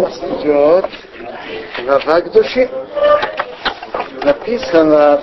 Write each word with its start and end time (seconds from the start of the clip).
нас 0.00 0.18
идет 0.18 0.86
глава 1.84 2.20
к 2.20 2.32
душе. 2.32 2.68
Написано, 4.22 5.22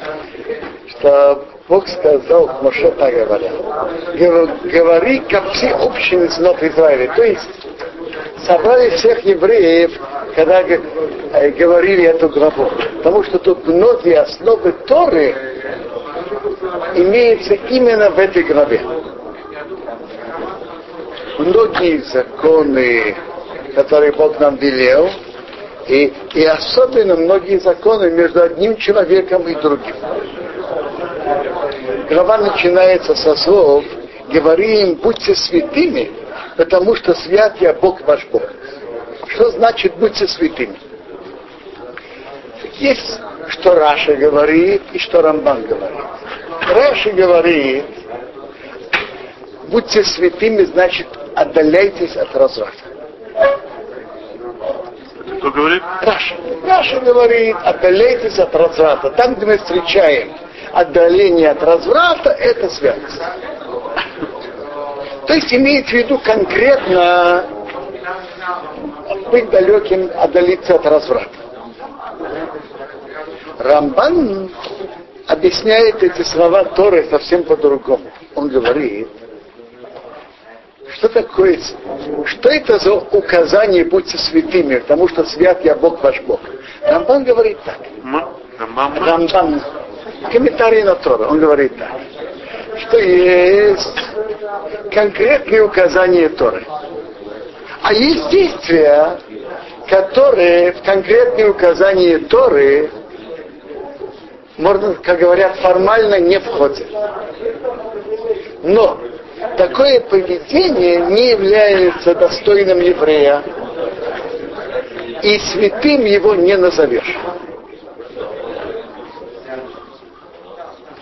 что 0.87 1.45
Бог 1.67 1.87
сказал 1.87 2.47
к 2.47 2.61
Моше 2.61 2.91
так 2.91 3.13
говоря. 3.13 3.51
Говори 4.63 5.19
ко 5.19 5.41
всей 5.51 5.71
общине 5.71 6.29
сынов 6.29 6.61
Израиля. 6.61 7.13
То 7.15 7.23
есть 7.23 7.49
собрали 8.45 8.89
всех 8.91 9.23
евреев, 9.25 9.91
когда 10.35 10.61
э, 10.61 11.51
говорили 11.51 12.05
эту 12.05 12.29
главу. 12.29 12.69
Потому 12.97 13.23
что 13.23 13.39
тут 13.39 13.65
многие 13.67 14.21
основы 14.21 14.71
Торы 14.87 15.35
имеются 16.95 17.55
именно 17.69 18.09
в 18.11 18.19
этой 18.19 18.43
главе. 18.43 18.81
Многие 21.39 21.99
законы, 21.99 23.15
которые 23.77 24.11
Бог 24.11 24.39
нам 24.39 24.55
велел, 24.55 25.07
и, 25.87 26.11
и 26.33 26.43
особенно 26.45 27.15
многие 27.15 27.59
законы 27.59 28.09
между 28.09 28.41
одним 28.41 28.75
человеком 28.77 29.47
и 29.47 29.53
другим. 29.53 29.95
Глава 32.09 32.39
начинается 32.39 33.13
со 33.13 33.35
слов 33.35 33.85
«Говори 34.33 34.81
им, 34.81 34.95
будьте 34.95 35.35
святыми, 35.35 36.11
потому 36.57 36.95
что 36.95 37.13
свят 37.13 37.57
я 37.59 37.73
Бог 37.73 38.01
ваш 38.01 38.25
Бог». 38.31 38.41
Что 39.27 39.51
значит 39.51 39.93
«будьте 39.97 40.27
святыми»? 40.27 40.79
Есть, 42.79 43.19
что 43.49 43.75
Раша 43.75 44.15
говорит 44.15 44.81
и 44.91 44.97
что 44.97 45.21
Рамбан 45.21 45.67
говорит. 45.67 46.03
Раши 46.73 47.11
говорит, 47.11 47.85
будьте 49.67 50.03
святыми, 50.03 50.63
значит, 50.63 51.07
отдаляйтесь 51.35 52.15
от 52.17 52.35
разврата. 52.35 52.97
Кто 55.35 55.51
говорит? 55.51 55.83
Раши. 56.01 56.35
Раши 56.65 56.99
говорит, 57.01 57.55
отдаляйтесь 57.63 58.39
от 58.39 58.55
разврата. 58.55 59.09
Там, 59.11 59.35
где 59.35 59.45
мы 59.45 59.57
встречаем 59.57 60.33
отдаление 60.71 61.49
от 61.49 61.63
разврата, 61.63 62.29
это 62.31 62.69
святость. 62.69 63.21
То 65.27 65.33
есть 65.33 65.53
имеет 65.53 65.87
в 65.87 65.93
виду 65.93 66.17
конкретно 66.19 67.45
быть 69.29 69.49
далеким, 69.49 70.09
отдалиться 70.15 70.75
от 70.75 70.85
разврата. 70.85 71.29
Рамбан 73.59 74.49
объясняет 75.27 76.01
эти 76.01 76.21
слова 76.21 76.63
Торы 76.63 77.07
совсем 77.09 77.43
по-другому. 77.43 78.11
Он 78.35 78.47
говорит, 78.47 79.09
что 80.93 81.09
такое, 81.09 81.59
что 82.25 82.49
это 82.49 82.79
за 82.79 82.93
указание 82.93 83.85
будьте 83.85 84.17
святыми, 84.17 84.77
потому 84.77 85.07
что 85.07 85.25
свят 85.25 85.63
я 85.63 85.75
Бог 85.75 86.01
ваш 86.01 86.21
Бог. 86.21 86.39
Рамбан 86.81 87.23
говорит 87.23 87.57
так. 87.65 87.79
Рамбан, 88.59 89.61
комментарий 90.31 90.83
на 90.83 90.95
Тора, 90.95 91.27
он 91.27 91.39
говорит 91.39 91.77
так, 91.77 91.91
что 92.79 92.97
есть 92.97 93.93
конкретные 94.91 95.63
указания 95.63 96.29
Торы. 96.29 96.65
А 97.81 97.93
есть 97.93 98.29
действия, 98.29 99.19
которые 99.87 100.73
в 100.73 100.81
конкретные 100.83 101.49
указания 101.49 102.19
Торы 102.19 102.89
можно, 104.57 104.95
как 104.95 105.19
говорят, 105.19 105.55
формально 105.57 106.19
не 106.19 106.39
входит. 106.39 106.87
Но 108.63 108.99
такое 109.57 110.01
поведение 110.01 111.01
не 111.07 111.31
является 111.31 112.15
достойным 112.15 112.79
еврея, 112.79 113.43
и 115.23 115.39
святым 115.39 116.05
его 116.05 116.35
не 116.35 116.55
назовешь. 116.57 117.17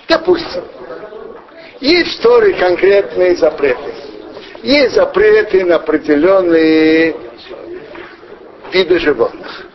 Допустим, 0.07 0.63
есть 1.81 2.19
в 2.19 2.21
Торе 2.21 2.53
конкретные 2.53 3.35
запреты. 3.35 3.93
Есть 4.63 4.95
запреты 4.95 5.63
на 5.65 5.75
определенные 5.75 7.15
виды 8.71 8.99
животных. 8.99 9.65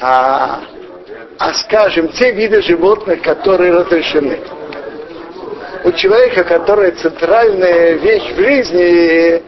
а, 0.00 0.60
а 1.38 1.54
скажем, 1.54 2.08
те 2.08 2.32
виды 2.32 2.60
животных, 2.62 3.22
которые 3.22 3.72
разрешены. 3.72 4.38
У 5.84 5.92
человека, 5.92 6.42
которая 6.42 6.90
центральная 6.92 7.92
вещь 7.92 8.32
в 8.32 8.36
жизни, 8.36 9.42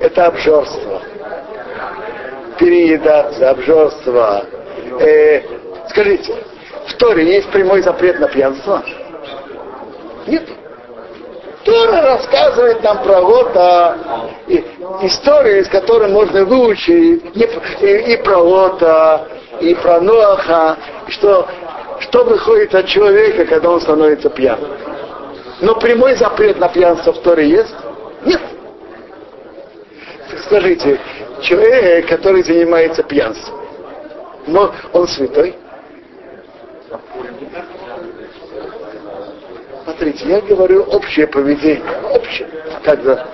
это 0.00 0.26
обжорство. 0.26 1.00
Переедаться, 2.58 3.50
обжорство. 3.50 4.44
Э, 5.00 5.42
скажите, 5.88 6.34
в 6.88 6.94
Торе 6.94 7.36
есть 7.36 7.48
прямой 7.50 7.82
запрет 7.82 8.18
на 8.18 8.28
пьянство? 8.28 8.82
Нет. 10.26 10.48
Тора 11.64 12.02
рассказывает 12.02 12.82
нам 12.82 13.02
про 13.02 13.20
вот 13.20 13.52
а, 13.54 14.30
и, 14.48 14.64
историю, 15.02 15.60
из 15.60 15.68
которой 15.68 16.10
можно 16.10 16.44
выучить 16.44 16.90
и, 17.34 17.86
и, 17.86 18.14
и 18.14 18.16
про 18.22 18.38
Лота, 18.38 19.28
и 19.60 19.74
про 19.74 20.00
Ноаха, 20.00 20.76
что, 21.08 21.46
что 22.00 22.24
выходит 22.24 22.74
от 22.74 22.86
человека, 22.86 23.44
когда 23.46 23.70
он 23.70 23.80
становится 23.80 24.28
пьяным. 24.28 24.70
Но 25.60 25.76
прямой 25.76 26.16
запрет 26.16 26.58
на 26.58 26.68
пьянство 26.68 27.12
в 27.12 27.18
Торе 27.22 27.48
есть? 27.48 27.74
Нет. 28.24 28.40
Скажите, 30.46 30.98
человек, 31.42 32.08
который 32.08 32.42
занимается 32.42 33.04
пьянством, 33.04 33.60
он 34.92 35.06
святой? 35.06 35.56
Смотрите, 40.12 40.28
я 40.28 40.40
говорю 40.40 40.82
общее 40.84 41.26
поведение. 41.26 41.82
Общее. 42.10 42.48
Как 42.84 43.02
за... 43.02 43.26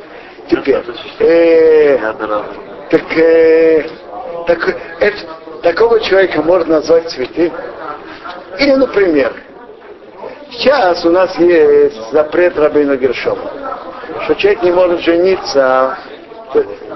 Теперь. 0.49 0.83
Э, 1.19 1.99
так, 2.91 3.19
э, 3.19 3.87
так 4.47 4.77
это, 5.01 5.17
такого 5.63 6.01
человека 6.01 6.41
можно 6.41 6.77
назвать 6.77 7.11
святым. 7.11 7.53
Или, 8.59 8.73
например, 8.73 9.33
сейчас 10.53 11.05
у 11.05 11.11
нас 11.11 11.37
есть 11.39 12.13
запрет 12.13 12.57
Рабина 12.59 12.97
Гершома, 12.97 13.51
что 14.25 14.35
человек 14.37 14.63
не 14.63 14.73
может 14.73 15.01
жениться, 15.01 15.99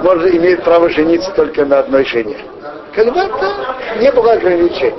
может, 0.01 0.35
имеет 0.35 0.65
право 0.65 0.89
жениться 0.89 1.31
только 1.33 1.67
на 1.67 1.81
одной 1.81 2.07
жене. 2.07 2.39
Когда-то 2.95 3.53
не 4.01 4.11
было 4.13 4.33
ограничений. 4.33 4.95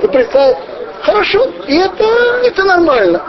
Ты 0.00 0.08
представь, 0.08 0.56
хорошо, 1.02 1.46
и 1.66 1.76
это, 1.76 2.04
это 2.42 2.64
нормально. 2.64 3.22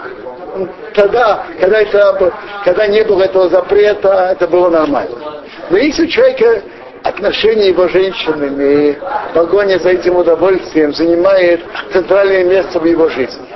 Тогда, 0.99 1.45
когда, 1.61 1.79
это, 1.79 2.33
когда 2.65 2.87
не 2.87 3.03
было 3.05 3.23
этого 3.23 3.47
запрета, 3.47 4.31
это 4.33 4.47
было 4.47 4.69
нормально. 4.69 5.43
Но 5.69 5.77
если 5.77 6.03
у 6.03 6.07
человека 6.07 6.61
отношения 7.03 7.69
его 7.69 7.87
женщинами, 7.87 8.99
погоня 9.33 9.79
за 9.79 9.91
этим 9.91 10.17
удовольствием 10.17 10.93
занимает 10.93 11.61
центральное 11.93 12.43
место 12.43 12.81
в 12.81 12.85
его 12.85 13.07
жизни. 13.07 13.47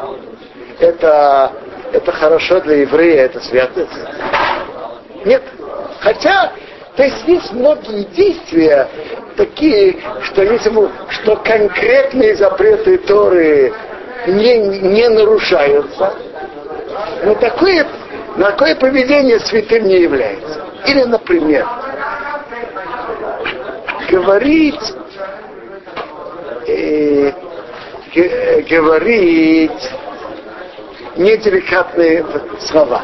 Это, 0.80 1.52
это 1.92 2.14
хорошо 2.14 2.62
для 2.62 2.78
еврея, 2.78 3.26
это 3.26 3.42
святость? 3.42 3.92
Нет. 5.26 5.44
Хотя, 6.00 6.54
то 6.96 7.04
есть 7.04 7.28
есть 7.28 7.52
многие 7.52 8.06
действия 8.06 8.88
такие, 9.36 9.98
что 10.22 10.44
если 10.44 10.70
мы, 10.70 10.90
что 11.10 11.36
конкретные 11.36 12.38
запреты 12.38 13.00
Торы 13.00 13.74
не, 14.28 14.58
не 14.80 15.10
нарушаются, 15.10 16.14
но 17.24 17.36
такое, 17.36 17.88
такое 18.38 18.76
поведение 18.76 19.40
святым 19.40 19.86
не 19.86 20.02
является. 20.02 20.62
Или, 20.86 21.04
например, 21.04 21.66
говорить, 24.10 24.94
э, 26.68 27.32
говорить 28.70 29.92
неделикатные 31.16 32.26
слова. 32.60 33.04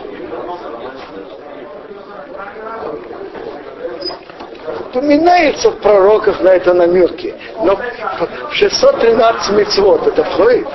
Упоминается 4.90 5.70
в 5.70 5.78
пророках 5.78 6.42
на 6.42 6.50
это 6.50 6.74
намеки. 6.74 7.34
Но 7.64 7.76
в 7.76 8.54
613 8.54 9.56
мецвод 9.56 10.08
это 10.08 10.24
входит, 10.24 10.68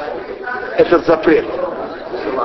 этот 0.78 1.04
запрет. 1.04 1.63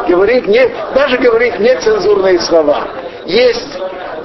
Говорить 0.10 0.48
не, 0.48 0.68
даже 0.96 1.18
говорить 1.20 1.60
нецензурные 1.60 2.40
слова. 2.40 2.88
Есть 3.26 3.78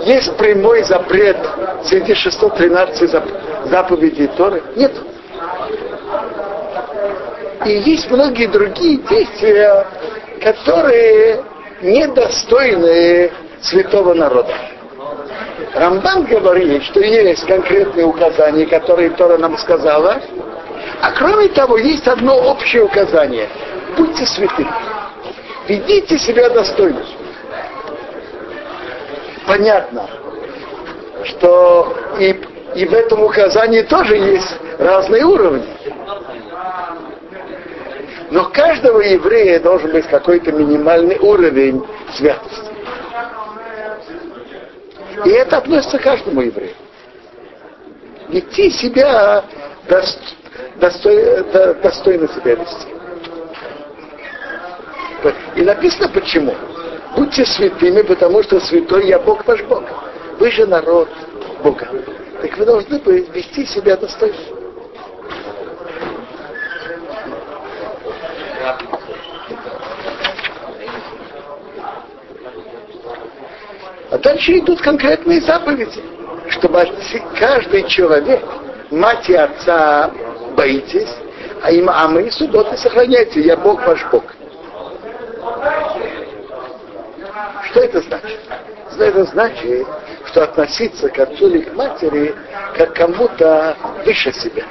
есть 0.05 0.37
прямой 0.37 0.83
запрет 0.83 1.37
среди 1.85 2.15
613 2.15 3.11
заповедей 3.67 4.29
Торы? 4.29 4.63
Нет. 4.77 4.93
И 7.65 7.71
есть 7.91 8.11
многие 8.11 8.47
другие 8.47 8.99
действия, 8.99 9.87
которые 10.43 11.43
недостойны 11.81 13.31
святого 13.63 14.15
народа. 14.15 14.55
Рамбан 15.75 16.25
говорит, 16.25 16.83
что 16.85 17.01
есть 17.01 17.47
конкретные 17.47 18.07
указания, 18.07 18.67
которые 18.67 19.11
Тора 19.11 19.39
нам 19.39 19.57
сказала, 19.59 20.21
а 21.01 21.13
кроме 21.13 21.49
того, 21.49 21.79
есть 21.79 22.07
одно 22.07 22.37
общее 22.37 22.85
указание. 22.85 23.49
Будьте 23.97 24.27
святыми. 24.27 24.69
Ведите 25.67 26.19
себя 26.19 26.51
достойно. 26.51 27.03
Понятно, 29.47 30.09
что 31.25 31.97
и, 32.19 32.41
и 32.75 32.85
в 32.87 32.93
этом 32.93 33.23
указании 33.23 33.83
тоже 33.83 34.17
есть 34.17 34.57
разные 34.79 35.25
уровни. 35.25 35.67
Но 38.31 38.45
каждого 38.51 39.01
еврея 39.01 39.61
должен 39.61 39.93
быть 39.93 40.07
какой-то 40.07 40.51
минимальный 40.53 41.19
уровень 41.19 41.85
святости. 42.15 42.73
И 45.25 45.31
это 45.31 45.59
относится 45.59 45.99
к 45.99 46.03
каждому 46.03 46.41
еврею. 46.43 46.75
Вести 48.29 48.71
себя 48.71 49.45
достойно, 50.77 52.29
себя 52.29 52.55
вести. 52.57 52.94
И 55.56 55.62
написано 55.62 56.09
почему. 56.09 56.55
Будьте 57.17 57.47
святыми, 57.47 58.03
потому 58.03 58.43
что 58.43 58.61
святой 58.61 59.06
я 59.06 59.19
Бог 59.19 59.47
ваш 59.47 59.62
Бог. 59.65 59.85
Вы 60.38 60.50
же 60.50 60.67
народ 60.67 61.09
Бога. 61.62 61.88
Так 62.43 62.56
вы 62.59 62.65
должны 62.65 62.99
вести 63.32 63.65
себя 63.67 63.97
достойно. 63.97 64.37
А 74.11 74.19
дальше 74.19 74.59
идут 74.59 74.81
конкретные 74.81 75.41
заповеди, 75.41 76.03
чтобы 76.49 76.87
каждый 77.38 77.87
человек, 77.88 78.43
мать 78.91 79.29
и 79.29 79.35
отца 79.35 80.11
боитесь, 80.56 81.15
а 81.62 81.70
им 81.73 81.88
а 81.91 82.06
мы 82.09 82.31
субботы 82.31 82.77
сохраняйте, 82.77 83.41
я 83.41 83.56
Бог 83.56 83.87
ваш 83.87 84.05
Бог. 84.11 84.23
Что 87.75 87.82
это 87.82 88.00
значит? 88.03 88.38
Это 88.97 89.25
значит, 89.25 89.85
что 90.26 90.44
относиться 90.44 91.09
к 91.09 91.19
отцу 91.19 91.49
или 91.49 91.62
к 91.62 91.75
матери 91.75 92.32
как 92.76 92.94
кому-то 92.94 93.76
выше 94.06 94.32
себя. 94.32 94.62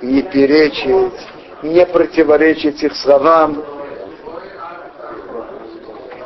Не 0.00 0.22
перечить, 0.22 1.20
не 1.62 1.86
противоречить 1.86 2.82
их 2.82 2.96
словам 2.96 3.62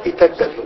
и 0.04 0.10
так 0.12 0.34
далее. 0.38 0.64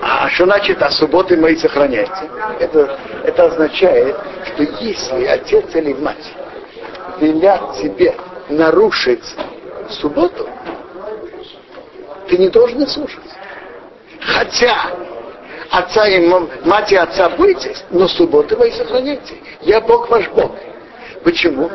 А 0.00 0.28
что 0.30 0.46
значит, 0.46 0.82
а 0.82 0.90
субботы 0.90 1.36
мои 1.36 1.54
сохраняйте? 1.54 2.28
Это, 2.58 2.98
это 3.22 3.44
означает, 3.44 4.16
что 4.46 4.64
если 4.64 5.26
отец 5.26 5.72
или 5.76 5.92
мать 5.92 6.34
велят 7.20 7.76
тебе 7.80 8.16
нарушить 8.48 9.24
субботу, 9.90 10.48
ты 12.28 12.38
не 12.38 12.48
должен 12.48 12.86
слушать. 12.86 13.24
Хотя 14.20 14.90
отца 15.70 16.06
и 16.08 16.26
мать 16.64 16.92
и 16.92 16.96
отца 16.96 17.28
бойтесь, 17.30 17.84
но 17.90 18.08
субботы 18.08 18.56
вы 18.56 18.70
сохраняйте. 18.72 19.34
Я 19.62 19.80
Бог 19.80 20.08
ваш 20.10 20.28
Бог. 20.30 20.52
Почему? 21.24 21.70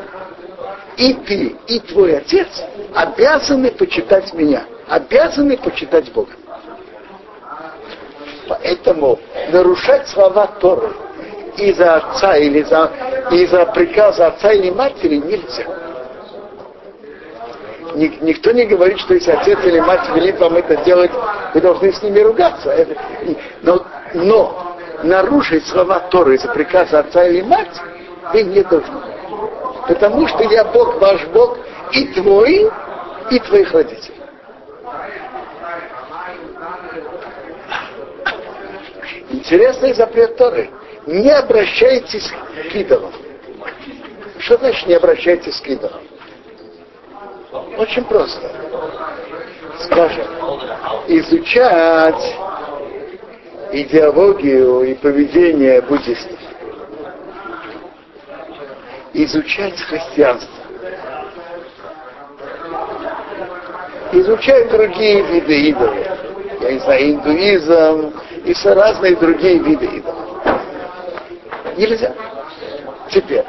И 0.97 1.13
ты, 1.13 1.55
и 1.67 1.79
твой 1.79 2.17
отец 2.17 2.47
обязаны 2.93 3.71
почитать 3.71 4.33
меня, 4.33 4.65
обязаны 4.87 5.57
почитать 5.57 6.11
Бога. 6.11 6.31
Поэтому 8.47 9.19
нарушать 9.51 10.07
слова 10.07 10.47
Торы 10.59 10.93
из-за 11.57 11.95
отца 11.95 12.37
или 12.37 12.61
за, 12.63 12.91
из-за 13.31 13.65
приказа 13.67 14.27
отца 14.27 14.51
или 14.51 14.69
матери 14.69 15.15
нельзя. 15.17 15.82
Ник, 17.95 18.21
никто 18.21 18.51
не 18.51 18.65
говорит, 18.65 18.99
что 18.99 19.13
если 19.13 19.31
отец 19.31 19.59
или 19.63 19.79
мать 19.79 20.09
велит 20.15 20.39
вам 20.39 20.55
это 20.55 20.77
делать, 20.77 21.11
вы 21.53 21.61
должны 21.61 21.91
с 21.91 22.01
ними 22.01 22.19
ругаться. 22.19 22.87
Но, 23.61 23.85
но 24.13 24.77
нарушить 25.03 25.65
слова 25.67 25.99
Торы 26.11 26.35
из-за 26.35 26.49
приказа 26.49 26.99
отца 26.99 27.25
или 27.25 27.41
мать 27.41 27.79
вы 28.31 28.43
не 28.43 28.63
должны. 28.63 28.99
Потому 29.87 30.27
что 30.27 30.43
я 30.43 30.63
Бог, 30.65 30.99
ваш 30.99 31.25
Бог, 31.27 31.57
и 31.91 32.05
твой, 32.13 32.71
и 33.29 33.39
твоих 33.39 33.71
родителей. 33.73 34.15
Интересный 39.29 39.93
запрет 39.93 40.37
Торы. 40.37 40.69
Не 41.05 41.31
обращайтесь 41.31 42.31
к 42.71 42.75
идолам. 42.75 43.11
Что 44.39 44.57
значит 44.57 44.87
не 44.87 44.95
обращайтесь 44.95 45.59
к 45.59 45.67
идолам? 45.67 46.01
Очень 47.77 48.03
просто. 48.05 48.49
Скажем, 49.81 50.25
изучать 51.07 52.35
идеологию 53.71 54.83
и 54.83 54.93
поведение 54.95 55.81
буддистов. 55.81 56.39
Изучать 59.13 59.79
христианство. 59.81 60.63
Изучать 64.13 64.71
другие 64.71 65.21
виды 65.23 65.69
идолов. 65.69 65.95
Я 66.61 66.71
не 66.71 66.79
знаю, 66.79 67.11
индуизм, 67.11 68.13
и 68.45 68.53
все 68.53 68.73
разные 68.73 69.15
другие 69.15 69.59
виды 69.59 69.85
идолов. 69.85 70.23
Нельзя. 71.77 72.13
Теперь, 73.11 73.45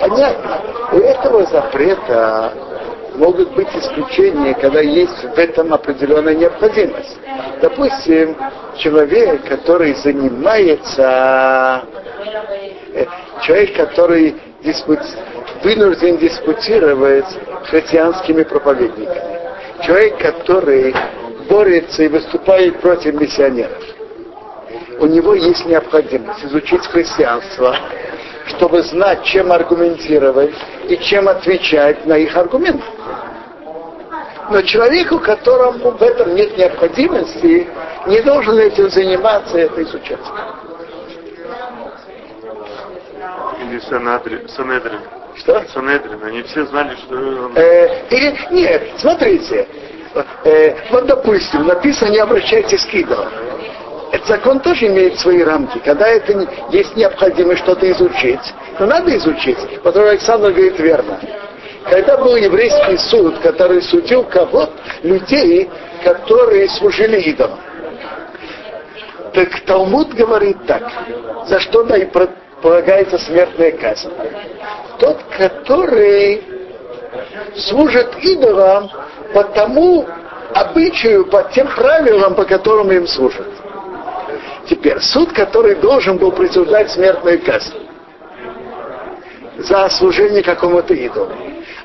понятно, 0.00 0.60
у 0.92 0.98
этого 0.98 1.44
запрета 1.46 2.52
могут 3.18 3.54
быть 3.54 3.68
исключения, 3.74 4.54
когда 4.54 4.80
есть 4.80 5.22
в 5.22 5.38
этом 5.38 5.74
определенная 5.74 6.34
необходимость. 6.34 7.18
Допустим, 7.60 8.36
человек, 8.76 9.44
который 9.46 9.94
занимается, 9.94 11.82
э, 12.94 13.04
человек, 13.42 13.76
который 13.76 14.36
диспут, 14.62 15.00
вынужден 15.62 16.18
диспутировать 16.18 17.26
с 17.26 17.68
христианскими 17.68 18.44
проповедниками. 18.44 19.38
Человек, 19.82 20.18
который 20.18 20.94
борется 21.48 22.04
и 22.04 22.08
выступает 22.08 22.80
против 22.80 23.14
миссионеров 23.20 23.82
у 25.00 25.06
него 25.06 25.34
есть 25.34 25.64
необходимость 25.66 26.44
изучить 26.44 26.84
христианство, 26.86 27.76
чтобы 28.48 28.82
знать, 28.82 29.24
чем 29.24 29.52
аргументировать 29.52 30.54
и 30.88 30.96
чем 30.98 31.28
отвечать 31.28 32.06
на 32.06 32.16
их 32.18 32.36
аргументы. 32.36 32.84
Но 34.50 34.62
человеку, 34.62 35.18
которому 35.18 35.90
в 35.90 36.02
этом 36.02 36.34
нет 36.34 36.56
необходимости, 36.56 37.68
не 38.06 38.20
должен 38.22 38.58
этим 38.58 38.88
заниматься, 38.88 39.58
это 39.58 39.82
изучать. 39.82 40.18
Или 43.60 43.78
Санедрин. 43.80 45.00
Что? 45.36 45.62
Санедрин. 45.72 46.22
Они 46.24 46.42
все 46.42 46.64
знали, 46.66 46.96
что. 46.96 47.50
Э, 47.54 48.06
или, 48.10 48.38
нет, 48.50 48.82
смотрите. 48.96 49.68
Э, 50.44 50.74
вот, 50.90 51.06
допустим, 51.06 51.66
написано, 51.66 52.10
не 52.10 52.18
обращайтесь 52.18 52.84
к 52.86 52.94
идолам. 52.94 53.28
Этот 54.10 54.26
закон 54.26 54.60
тоже 54.60 54.86
имеет 54.86 55.18
свои 55.18 55.42
рамки. 55.42 55.78
Когда 55.84 56.08
это 56.08 56.48
есть 56.70 56.96
необходимость 56.96 57.62
что-то 57.62 57.90
изучить, 57.92 58.40
то 58.78 58.86
надо 58.86 59.16
изучить. 59.16 59.58
Потому 59.82 60.06
Александр 60.06 60.50
говорит 60.50 60.78
верно. 60.78 61.20
Когда 61.84 62.16
был 62.16 62.36
еврейский 62.36 62.96
суд, 62.96 63.38
который 63.40 63.82
судил 63.82 64.24
кого-то, 64.24 64.72
людей, 65.02 65.68
которые 66.02 66.68
служили 66.68 67.20
идолам. 67.20 67.60
Так 69.32 69.60
Талмуд 69.66 70.14
говорит 70.14 70.66
так, 70.66 70.82
за 71.46 71.60
что 71.60 71.82
да 71.84 71.96
и 71.98 72.08
полагается 72.62 73.18
смертная 73.18 73.72
казнь. 73.72 74.10
Тот, 74.98 75.18
который 75.36 76.42
служит 77.56 78.16
идолам 78.22 78.90
по 79.32 79.44
тому 79.44 80.06
обычаю, 80.54 81.26
по 81.26 81.44
тем 81.54 81.68
правилам, 81.68 82.34
по 82.34 82.44
которым 82.44 82.90
им 82.90 83.06
служат. 83.06 83.46
Теперь, 84.68 85.00
суд, 85.00 85.32
который 85.32 85.76
должен 85.76 86.18
был 86.18 86.30
присуждать 86.32 86.90
смертную 86.90 87.40
казнь 87.42 87.74
за 89.56 89.88
служение 89.88 90.42
какому-то 90.42 90.92
идолу, 90.94 91.32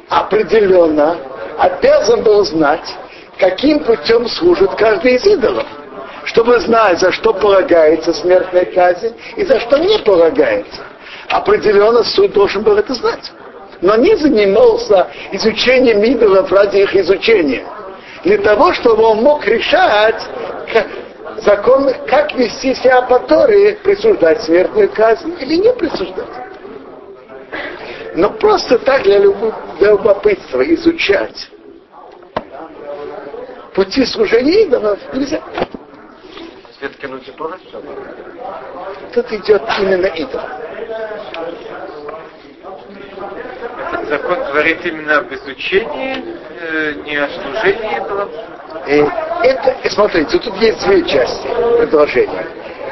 определенно 0.09 1.17
обязан 1.57 2.23
был 2.23 2.43
знать, 2.45 2.95
каким 3.39 3.79
путем 3.79 4.27
служит 4.27 4.75
каждый 4.75 5.15
из 5.15 5.25
идолов, 5.25 5.65
чтобы 6.25 6.59
знать, 6.59 6.99
за 6.99 7.11
что 7.13 7.33
полагается 7.33 8.13
смертная 8.13 8.65
казнь 8.65 9.15
и 9.37 9.45
за 9.45 9.59
что 9.61 9.77
не 9.77 9.97
полагается. 9.99 10.81
Определенно 11.29 12.03
суд 12.03 12.33
должен 12.33 12.63
был 12.63 12.77
это 12.77 12.93
знать. 12.93 13.31
Но 13.81 13.95
не 13.95 14.15
занимался 14.15 15.07
изучением 15.31 16.03
идолов 16.03 16.51
ради 16.51 16.77
их 16.77 16.95
изучения. 16.95 17.63
для 18.23 18.37
того, 18.37 18.73
чтобы 18.73 19.03
он 19.03 19.17
мог 19.17 19.45
решать 19.45 20.21
закон, 21.41 21.89
как 22.07 22.33
вести 22.35 22.73
себя 22.75 23.01
по 23.03 23.19
Торе, 23.19 23.79
присуждать 23.83 24.43
смертную 24.43 24.89
казнь 24.89 25.35
или 25.39 25.55
не 25.55 25.73
присуждать. 25.73 26.29
Но 28.15 28.29
просто 28.31 28.77
так 28.79 29.03
для, 29.03 29.19
любопытства 29.19 30.61
изучать 30.73 31.49
пути 33.73 34.05
служения 34.05 34.63
идолов 34.63 34.99
нельзя. 35.13 35.41
Все-таки 36.77 37.07
ну 37.07 37.19
тоже 37.19 37.55
Тут 39.13 39.31
идет 39.31 39.63
именно 39.79 40.07
идол. 40.07 40.41
Этот 43.93 44.09
закон 44.09 44.39
говорит 44.39 44.85
именно 44.85 45.19
об 45.19 45.33
изучении, 45.33 46.23
э, 46.59 46.93
не 47.05 47.15
о 47.15 47.29
служении 47.29 47.97
идолам. 47.97 48.29
И 48.87 49.05
это, 49.43 49.75
смотрите, 49.89 50.37
тут 50.39 50.55
есть 50.57 50.85
две 50.85 51.03
части 51.03 51.47
предложения. 51.77 52.45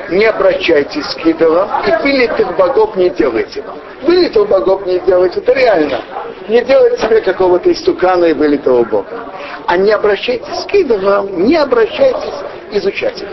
Не 0.10 0.25
обращайтесь 0.25 1.07
к 1.15 1.25
идолам 1.25 1.69
и 1.86 2.03
вылитых 2.03 2.55
богов 2.57 2.95
не 2.95 3.10
делайте. 3.10 3.63
Вылитых 4.01 4.48
богов 4.48 4.86
не 4.86 5.00
делайте, 5.00 5.39
это 5.39 5.53
реально. 5.53 6.01
Не 6.48 6.62
делать 6.63 7.00
себе 7.00 7.21
какого-то 7.21 7.71
истукана 7.71 8.25
и 8.25 8.33
вылитого 8.33 8.83
бога. 8.83 9.31
А 9.67 9.77
не 9.77 9.91
обращайтесь 9.91 10.65
к 10.65 10.74
идолам, 10.74 11.43
не 11.43 11.55
обращайтесь 11.55 12.33
изучать 12.71 13.21
их. 13.21 13.29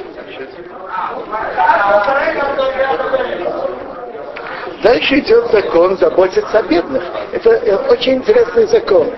Дальше 4.83 5.19
идет 5.19 5.51
закон 5.51 5.99
заботиться 5.99 6.59
о 6.59 6.63
бедных. 6.63 7.03
Это 7.33 7.51
очень 7.91 8.15
интересный 8.15 8.67
закон, 8.67 9.11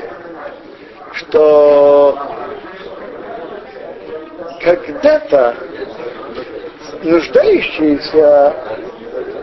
что 1.12 2.18
когда-то 4.60 5.54
нуждающиеся 7.02 8.54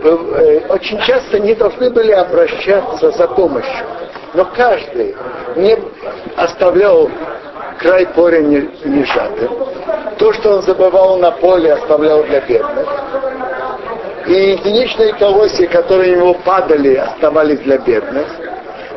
э, 0.04 0.62
очень 0.70 1.00
часто 1.02 1.40
не 1.40 1.56
должны 1.56 1.90
были 1.90 2.12
обращаться 2.12 3.12
за 3.12 3.28
помощью. 3.28 3.86
Но 4.34 4.46
каждый 4.46 5.16
не 5.56 5.78
оставлял 6.36 7.10
край 7.80 8.06
поля 8.08 8.42
не, 8.42 8.70
не 8.86 9.04
сжатым. 9.06 9.50
То, 10.18 10.34
что 10.34 10.58
он 10.58 10.62
забывал 10.64 11.18
на 11.18 11.32
поле, 11.32 11.74
оставлял 11.74 12.24
для 12.24 12.42
бедных. 12.42 12.88
И 14.28 14.52
единичные 14.52 15.14
колосья, 15.14 15.68
которые 15.68 16.14
ему 16.14 16.34
падали, 16.36 16.96
оставались 16.96 17.60
для 17.60 17.78
бедных. 17.78 18.28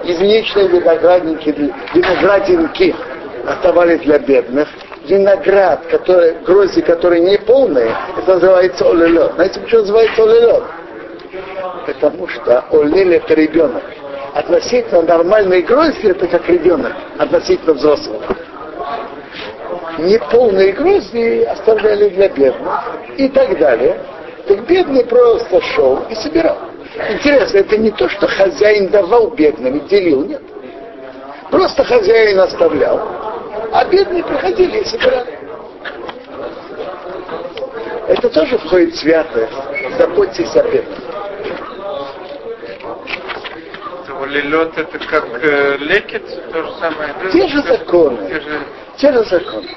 Единичные 0.03 0.69
виноградники, 0.69 1.73
виноградинки 1.95 2.95
оставались 3.47 4.01
для 4.01 4.19
бедных. 4.19 4.69
Виноград, 5.11 5.87
который, 5.91 6.35
грозди, 6.47 6.83
которые 6.83 7.21
не 7.21 7.37
полные, 7.39 7.95
это 8.17 8.35
называется 8.35 8.89
олелед. 8.89 9.33
Знаете, 9.35 9.61
почему 9.61 9.81
называется 9.81 10.23
олелед? 10.23 10.63
Потому 11.87 12.29
что 12.29 12.65
олель 12.71 13.15
это 13.15 13.35
ребенок. 13.35 13.83
Относительно 14.35 15.03
нормальной 15.03 15.63
грозди 15.63 16.07
это 16.07 16.29
как 16.29 16.49
ребенок, 16.49 16.93
относительно 17.19 17.75
взрослого 17.75 18.23
неполные 20.01 20.73
грозди 20.73 21.43
оставляли 21.45 22.09
для 22.11 22.29
бедных 22.29 22.85
и 23.17 23.29
так 23.29 23.59
далее. 23.59 24.01
Так 24.47 24.67
бедный 24.67 25.05
просто 25.05 25.61
шел 25.61 26.05
и 26.09 26.15
собирал. 26.15 26.59
Интересно, 27.11 27.59
это 27.59 27.77
не 27.77 27.91
то, 27.91 28.09
что 28.09 28.27
хозяин 28.27 28.89
давал 28.89 29.29
бедным 29.29 29.77
и 29.77 29.89
делил, 29.89 30.25
нет. 30.25 30.43
Просто 31.51 31.85
хозяин 31.85 32.39
оставлял, 32.41 33.01
а 33.73 33.85
бедные 33.85 34.25
приходили 34.25 34.79
и 34.79 34.85
собирали. 34.85 35.39
Это 38.09 38.29
тоже 38.31 38.59
входит 38.59 38.95
в 38.95 38.99
святое. 38.99 39.49
Заботьтесь 39.99 40.55
о 40.57 40.63
бедных. 40.65 40.99
Лилет 44.27 44.79
это 44.79 44.99
как 45.07 45.25
э, 45.43 45.77
лекет, 45.79 46.23
то 46.53 46.63
же 46.63 46.71
самое. 46.79 47.15
Те 47.33 47.49
же 47.49 47.63
законы. 47.63 48.29
Те 48.29 48.41
же, 48.41 48.61
те 48.97 49.13
же 49.13 49.25
законы. 49.25 49.69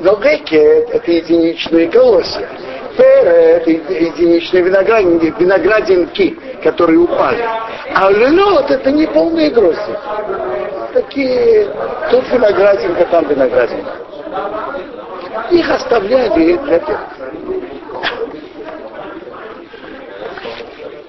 Но 0.00 0.18
лекет 0.22 0.90
это 0.90 1.10
единичные 1.10 1.88
колосья. 1.88 2.48
Фера 2.96 3.30
это 3.30 3.70
единичные 3.70 4.62
виноградинки, 4.62 5.34
виноградинки, 5.38 6.38
которые 6.62 7.00
упали. 7.00 7.44
А 7.94 8.10
лилет 8.10 8.70
это 8.70 8.90
не 8.90 9.06
полные 9.08 9.50
грозди. 9.50 9.92
Такие, 10.94 11.68
тут 12.08 12.28
виноградинка, 12.30 13.04
там 13.06 13.26
виноградинка. 13.26 13.90
Их 15.50 15.68
оставляли 15.68 16.56
для 16.56 16.78
тех. 16.78 17.00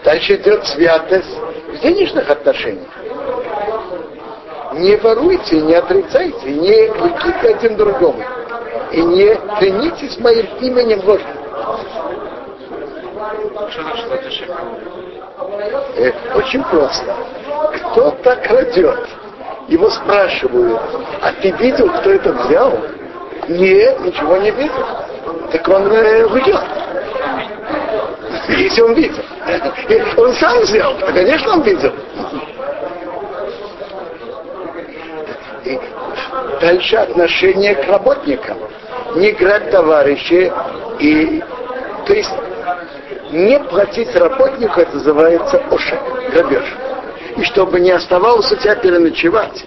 Дальше 0.03 0.35
идет 0.37 0.65
святость 0.65 1.37
в 1.67 1.79
денежных 1.83 2.27
отношениях. 2.31 2.89
Не 4.73 4.95
воруйте, 4.95 5.61
не 5.61 5.75
отрицайте, 5.75 6.51
не 6.51 6.87
кликите 6.87 7.55
один 7.55 7.77
другому. 7.77 8.23
И 8.91 9.01
не 9.03 9.35
клянитесь 9.59 10.17
моим 10.17 10.47
именем 10.61 11.01
ложным. 11.05 11.37
Э, 15.95 16.11
Очень 16.35 16.63
просто. 16.63 17.15
Кто-то 17.91 18.35
крадет. 18.37 19.24
Его 19.67 19.89
спрашивают, 19.89 20.79
а 21.21 21.31
ты 21.41 21.51
видел, 21.51 21.89
кто 21.89 22.11
это 22.11 22.33
взял? 22.33 22.71
Нет, 23.47 23.99
ничего 24.01 24.37
не 24.37 24.51
видел. 24.51 24.85
Так 25.51 25.67
он 25.67 25.91
э, 25.91 26.25
уйдет. 26.25 26.61
Если 28.49 28.81
он 28.81 28.93
видел. 28.93 29.23
Он 30.17 30.33
сам 30.33 30.59
взял, 30.59 30.95
то, 30.97 31.07
конечно, 31.07 31.53
он 31.53 31.61
видел. 31.61 31.93
И 35.63 35.79
дальше 36.61 36.95
отношение 36.97 37.75
к 37.75 37.87
работникам. 37.87 38.57
Не 39.15 39.31
грабь 39.31 39.71
товарищей 39.71 40.51
и 40.99 41.43
то 42.05 42.13
есть 42.13 42.31
не 43.31 43.59
платить 43.59 44.15
работнику, 44.15 44.79
это 44.79 44.93
называется 44.93 45.61
ошек, 45.71 45.99
грабеж. 46.31 46.63
И 47.37 47.43
чтобы 47.43 47.79
не 47.79 47.91
оставалось 47.91 48.51
у 48.51 48.55
тебя 48.55 48.75
переночевать, 48.75 49.65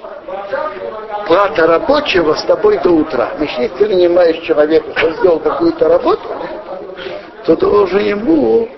плата 1.27 1.67
рабочего 1.67 2.35
с 2.35 2.43
тобой 2.45 2.79
до 2.79 2.91
утра. 2.91 3.33
Если 3.39 3.69
ты 3.69 3.89
нанимаешь 3.89 4.39
человека, 4.39 4.87
он 5.05 5.15
сделал 5.17 5.39
какую-то 5.39 5.89
работу, 5.89 6.29
то 7.45 7.57
должен 7.57 8.01
ему 8.01 8.69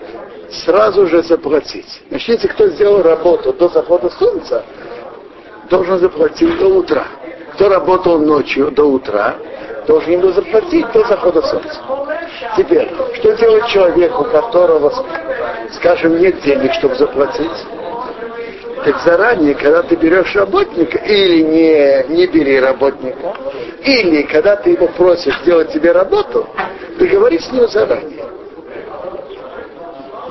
сразу 0.49 1.07
же 1.07 1.23
заплатить. 1.23 2.01
Значит, 2.09 2.29
если 2.29 2.47
кто 2.47 2.67
сделал 2.67 3.01
работу 3.01 3.53
до 3.53 3.69
захода 3.69 4.09
солнца, 4.09 4.63
должен 5.69 5.99
заплатить 5.99 6.59
до 6.59 6.67
утра. 6.67 7.05
Кто 7.53 7.69
работал 7.69 8.19
ночью 8.19 8.71
до 8.71 8.83
утра, 8.83 9.35
должен 9.87 10.11
ему 10.11 10.31
заплатить 10.31 10.91
до 10.91 11.05
захода 11.05 11.41
солнца. 11.43 11.79
Теперь, 12.57 12.89
что 13.15 13.35
делать 13.37 13.67
человеку, 13.67 14.23
у 14.23 14.25
которого, 14.25 14.93
скажем, 15.71 16.19
нет 16.19 16.41
денег, 16.41 16.73
чтобы 16.73 16.95
заплатить? 16.95 17.51
Так 18.83 18.99
заранее, 19.03 19.53
когда 19.55 19.83
ты 19.83 19.95
берешь 19.95 20.35
работника, 20.35 20.97
или 20.97 21.41
не, 21.41 22.15
не 22.15 22.27
бери 22.27 22.59
работника, 22.59 23.35
или 23.83 24.23
когда 24.23 24.55
ты 24.55 24.71
его 24.71 24.87
просишь 24.87 25.39
сделать 25.41 25.71
тебе 25.71 25.91
работу, 25.91 26.47
договорись 26.97 27.45
с 27.45 27.51
ним 27.51 27.67
заранее 27.67 28.31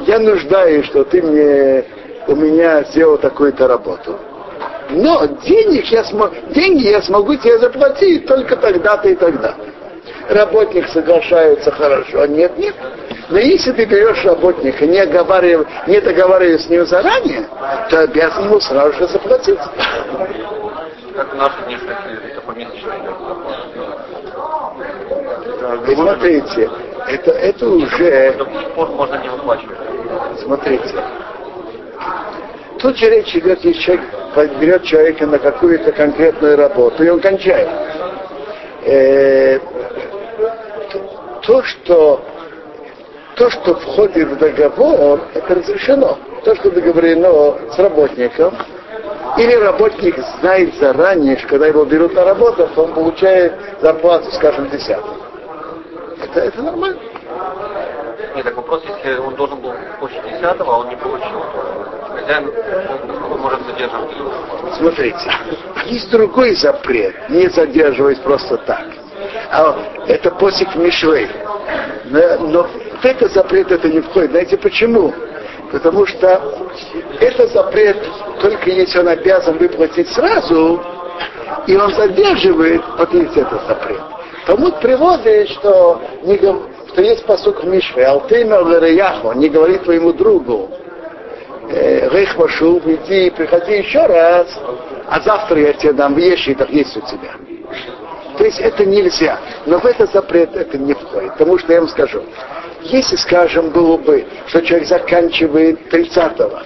я 0.06 0.18
нуждаюсь, 0.18 0.86
что 0.86 1.04
ты 1.04 1.22
мне 1.22 1.84
у 2.26 2.34
меня 2.34 2.82
сделал 2.84 3.18
такую-то 3.18 3.66
работу. 3.66 4.18
Но 4.90 5.24
денег 5.44 5.86
я 5.86 6.04
смог, 6.04 6.32
деньги 6.52 6.88
я 6.88 7.00
смогу 7.02 7.36
тебе 7.36 7.58
заплатить 7.58 8.26
только 8.26 8.56
тогда-то 8.56 9.08
и 9.08 9.14
тогда. 9.14 9.54
Работник 10.28 10.88
соглашается 10.88 11.70
хорошо, 11.70 12.22
а 12.22 12.26
нет, 12.26 12.56
нет. 12.56 12.74
Но 13.30 13.38
если 13.38 13.72
ты 13.72 13.84
берешь 13.84 14.24
работника, 14.24 14.86
не, 14.86 14.98
оговаривая, 14.98 15.66
не 15.86 16.00
договаривая 16.00 16.58
с 16.58 16.68
ним 16.68 16.84
заранее, 16.86 17.46
то 17.88 18.00
обязан 18.00 18.44
ему 18.44 18.60
сразу 18.60 18.92
же 18.94 19.08
заплатить. 19.08 19.58
Как 21.14 21.34
наши 21.34 21.56
Вы 25.86 25.94
смотрите, 25.94 26.70
это, 27.08 27.30
это 27.30 27.68
уже... 27.68 28.34
Можно 28.76 29.16
не 29.22 29.28
выплачивать. 29.28 29.78
Смотрите. 30.42 30.94
Тут 32.78 32.96
же 32.96 33.10
речь 33.10 33.34
идет, 33.36 33.62
если 33.64 33.80
человек 33.80 34.58
берет 34.58 34.84
человека 34.84 35.26
на 35.26 35.38
какую-то 35.38 35.92
конкретную 35.92 36.56
работу, 36.56 37.04
и 37.04 37.08
он 37.08 37.20
кончает. 37.20 37.68
Э, 38.82 39.58
то, 41.42 41.62
что 41.62 42.24
то, 43.36 43.50
что 43.50 43.74
входит 43.74 44.28
в 44.28 44.36
договор, 44.36 45.20
это 45.34 45.54
разрешено. 45.54 46.18
То, 46.44 46.54
что 46.56 46.70
договорено 46.70 47.54
с 47.72 47.78
работником, 47.78 48.54
Или 49.38 49.54
работник 49.54 50.18
знает 50.40 50.74
заранее, 50.76 51.38
что 51.38 51.48
когда 51.48 51.66
его 51.68 51.84
берут 51.84 52.14
на 52.14 52.24
работу, 52.24 52.68
то 52.74 52.84
он 52.84 52.92
получает 52.92 53.54
зарплату, 53.80 54.30
скажем, 54.32 54.68
десятую. 54.70 55.16
Это, 56.22 56.40
это 56.40 56.62
нормально. 56.62 57.00
Нет, 58.34 58.44
так 58.44 58.56
вопрос, 58.56 58.82
если 58.86 59.18
он 59.18 59.34
должен 59.36 59.60
был 59.60 59.72
получить 59.98 60.22
десятого, 60.24 60.74
а 60.74 60.78
он 60.78 60.88
не 60.88 60.96
получил, 60.96 61.40
хозяин 62.10 62.52
он 63.30 63.40
может 63.40 63.60
задерживать. 63.66 64.10
Смотрите, 64.76 65.30
есть 65.86 66.10
другой 66.10 66.54
запрет, 66.56 67.14
не 67.30 67.48
задерживать 67.48 68.20
просто 68.22 68.56
так. 68.58 68.84
А 69.50 69.76
это 70.06 70.30
посик 70.30 70.74
Мишлей. 70.76 71.28
Но, 72.04 72.20
но 72.46 72.62
в 72.64 73.04
этот 73.04 73.32
запрет 73.32 73.70
это 73.72 73.88
не 73.88 74.00
входит. 74.00 74.30
Знаете 74.30 74.56
почему? 74.56 75.12
Потому 75.72 76.06
что 76.06 76.40
это 77.20 77.46
запрет 77.48 77.96
только 78.40 78.70
если 78.70 78.98
он 79.00 79.08
обязан 79.08 79.58
выплатить 79.58 80.08
сразу, 80.10 80.80
и 81.66 81.76
он 81.76 81.92
задерживает, 81.94 82.82
есть 83.12 83.36
этот 83.36 83.66
запрет. 83.66 84.00
Талмуд 84.46 84.80
приводит, 84.80 85.48
что, 85.50 86.00
не, 86.22 86.36
что 86.38 87.02
есть 87.02 87.24
посук 87.24 87.62
в 87.62 87.66
Мишве, 87.66 88.06
Алтеймер 88.06 88.64
не 89.34 89.48
говорит 89.48 89.84
твоему 89.84 90.12
другу, 90.12 90.70
«Э, 91.68 92.08
Рейх 92.08 92.36
иди, 92.36 93.30
приходи 93.30 93.78
еще 93.78 94.04
раз, 94.06 94.48
а 95.06 95.20
завтра 95.20 95.60
я 95.60 95.72
тебе 95.74 95.92
дам 95.92 96.14
вещи, 96.14 96.54
так 96.54 96.70
есть 96.70 96.96
у 96.96 97.00
тебя. 97.00 97.49
То 98.40 98.46
есть 98.46 98.58
это 98.58 98.86
нельзя. 98.86 99.38
Но 99.66 99.78
в 99.78 99.84
этот 99.84 100.12
запрет 100.12 100.56
это 100.56 100.78
не 100.78 100.94
входит. 100.94 101.32
Потому 101.32 101.58
что 101.58 101.74
я 101.74 101.80
вам 101.80 101.90
скажу, 101.90 102.22
если, 102.80 103.16
скажем, 103.16 103.68
было 103.68 103.98
бы, 103.98 104.24
что 104.46 104.62
человек 104.62 104.88
заканчивает 104.88 105.92
30-го, 105.92 106.60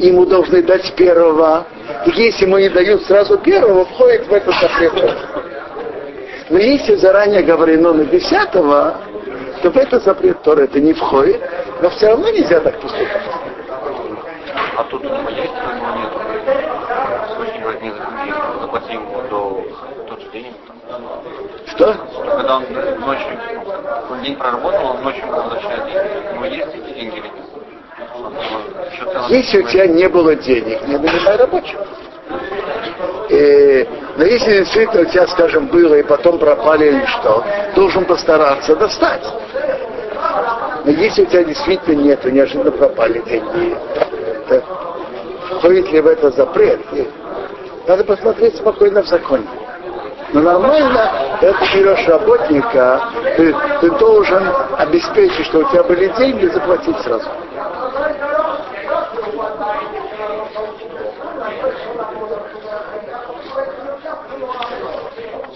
ему 0.00 0.26
должны 0.26 0.62
дать 0.62 0.92
первого, 0.96 1.66
и 2.04 2.10
если 2.10 2.44
ему 2.44 2.58
не 2.58 2.68
дают 2.68 3.04
сразу 3.04 3.38
первого, 3.38 3.86
входит 3.86 4.26
в 4.26 4.34
этот 4.34 4.54
запрет. 4.60 5.16
Но 6.50 6.58
если 6.58 6.96
заранее 6.96 7.42
говорено 7.42 7.94
на 7.94 8.04
10 8.04 8.52
то 8.52 9.70
в 9.70 9.76
этот 9.78 10.04
запрет 10.04 10.42
Тора 10.42 10.64
это 10.64 10.78
не 10.78 10.92
входит, 10.92 11.40
но 11.80 11.88
все 11.88 12.08
равно 12.08 12.28
нельзя 12.28 12.60
так 12.60 12.78
поступать. 12.82 13.22
А 14.76 14.84
тут 14.84 15.02
у 15.02 15.08
него 15.08 15.30
есть, 15.30 15.54
него 15.54 15.94
нет. 15.96 16.12
Очень 17.40 17.62
говорит, 17.62 17.82
не 17.82 18.60
заплати 18.60 18.92
ему 18.92 19.22
до 19.30 19.64
тот 20.06 20.20
же 20.20 20.30
день. 20.32 20.52
Что? 21.78 21.94
Когда 21.94 22.56
он 22.56 22.64
ночью, 22.98 23.38
он 24.10 24.20
день 24.22 24.36
проработал, 24.36 24.96
он 24.96 25.02
ночью 25.04 25.24
возвращает 25.28 25.84
деньги. 25.84 26.32
У 26.32 26.34
него 26.34 26.44
есть 26.46 26.74
эти 26.74 26.92
деньги 26.92 27.16
или 27.18 27.28
нет? 27.28 27.34
Если 29.28 29.62
у 29.62 29.68
тебя 29.68 29.86
не 29.86 30.08
было 30.08 30.34
денег, 30.34 30.84
не 30.88 30.96
нанимай 30.96 31.36
рабочих. 31.36 31.78
Э, 33.30 33.84
но 34.16 34.24
если 34.24 34.58
действительно 34.58 35.02
у 35.02 35.04
тебя, 35.04 35.28
скажем, 35.28 35.68
было 35.68 35.94
и 35.94 36.02
потом 36.02 36.40
пропали 36.40 36.86
или 36.88 37.06
что, 37.06 37.44
должен 37.76 38.04
постараться 38.06 38.74
достать. 38.74 39.22
Но 40.84 40.90
если 40.90 41.22
у 41.22 41.26
тебя 41.26 41.44
действительно 41.44 42.02
нет, 42.02 42.26
и 42.26 42.32
неожиданно 42.32 42.72
пропали 42.72 43.20
деньги, 43.20 43.76
то 44.48 44.60
входит 45.58 45.92
ли 45.92 46.00
в 46.00 46.08
это 46.08 46.32
запрет? 46.32 46.80
Надо 47.86 48.02
посмотреть 48.02 48.56
спокойно 48.56 49.04
в 49.04 49.06
законе. 49.06 49.46
Но 50.32 50.42
нормально, 50.42 51.38
ты 51.40 51.54
берешь 51.74 52.06
работника, 52.06 53.00
ты, 53.36 53.54
ты 53.80 53.90
должен 53.92 54.46
обеспечить, 54.76 55.46
что 55.46 55.60
у 55.60 55.64
тебя 55.64 55.82
были 55.84 56.08
деньги, 56.18 56.46
заплатить 56.46 56.98
сразу. 57.00 57.28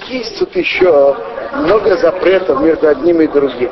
Есть 0.09 0.39
тут 0.39 0.57
еще 0.57 1.17
много 1.55 1.97
запретов 1.97 2.61
между 2.61 2.89
одним 2.89 3.21
и 3.21 3.27
другим. 3.27 3.71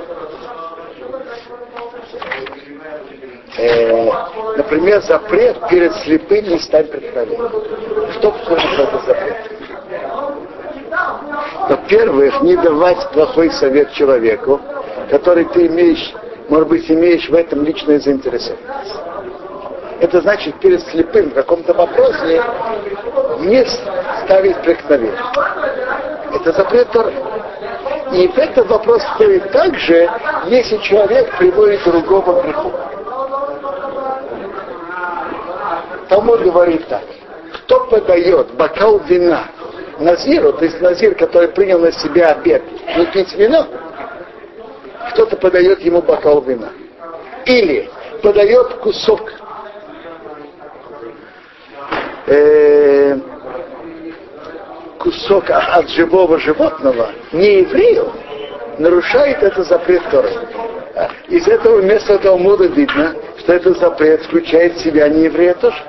Э, 3.56 4.10
например, 4.56 5.02
запрет 5.02 5.68
перед 5.68 5.94
слепым 5.96 6.44
не 6.44 6.58
стать 6.58 6.90
преткновением. 6.90 7.50
Что 8.18 8.30
входит 8.30 8.64
в 8.64 8.80
этот 8.80 9.04
запрет? 9.06 9.49
Во-первых, 11.70 12.42
не 12.42 12.56
давать 12.56 13.10
плохой 13.12 13.48
совет 13.52 13.92
человеку, 13.92 14.60
который 15.08 15.44
ты 15.44 15.68
имеешь, 15.68 16.12
может 16.48 16.66
быть, 16.66 16.90
имеешь 16.90 17.28
в 17.28 17.32
этом 17.32 17.64
личную 17.64 18.00
заинтересованность. 18.00 18.96
Это 20.00 20.20
значит 20.20 20.56
перед 20.58 20.82
слепым 20.88 21.30
в 21.30 21.34
каком-то 21.34 21.72
вопросе 21.74 22.42
не 23.38 23.64
ставить 24.24 24.56
преткновение. 24.62 25.14
Это 26.34 26.50
запрет 26.50 26.90
Торы. 26.90 27.12
И 28.14 28.26
в 28.26 28.36
этот 28.36 28.68
вопрос 28.68 29.04
входит 29.04 29.52
также, 29.52 30.10
если 30.46 30.76
человек 30.78 31.38
приводит 31.38 31.84
другого 31.84 32.40
к 32.40 32.44
греху. 32.46 32.72
Талмуд 36.08 36.40
говорит 36.40 36.88
так. 36.88 37.04
Кто 37.52 37.86
подает 37.86 38.54
бокал 38.54 38.98
вина 39.06 39.44
Назиру, 40.00 40.52
то 40.54 40.64
есть 40.64 40.80
Назир, 40.80 41.14
который 41.14 41.48
принял 41.48 41.78
на 41.78 41.92
себя 41.92 42.32
обед, 42.32 42.62
не 42.96 43.06
пить 43.06 43.34
вино, 43.34 43.66
кто-то 45.10 45.36
подает 45.36 45.80
ему 45.80 46.00
бокал 46.00 46.40
вина. 46.42 46.70
Или 47.44 47.90
подает 48.22 48.74
кусок 48.74 49.32
э, 52.26 53.18
кусок 54.98 55.44
от 55.48 55.88
живого 55.88 56.38
животного 56.38 57.10
не 57.32 57.60
еврею, 57.60 58.12
нарушает 58.78 59.42
это 59.42 59.62
запрет 59.64 60.02
Торы. 60.10 60.30
Из 61.28 61.46
этого 61.48 61.80
места 61.80 62.18
Талмуда 62.18 62.66
видно, 62.66 63.14
что 63.38 63.54
этот 63.54 63.78
запрет 63.78 64.22
включает 64.24 64.74
в 64.74 64.80
себя 64.80 65.08
не 65.08 65.24
еврея 65.24 65.54
тоже. 65.54 65.82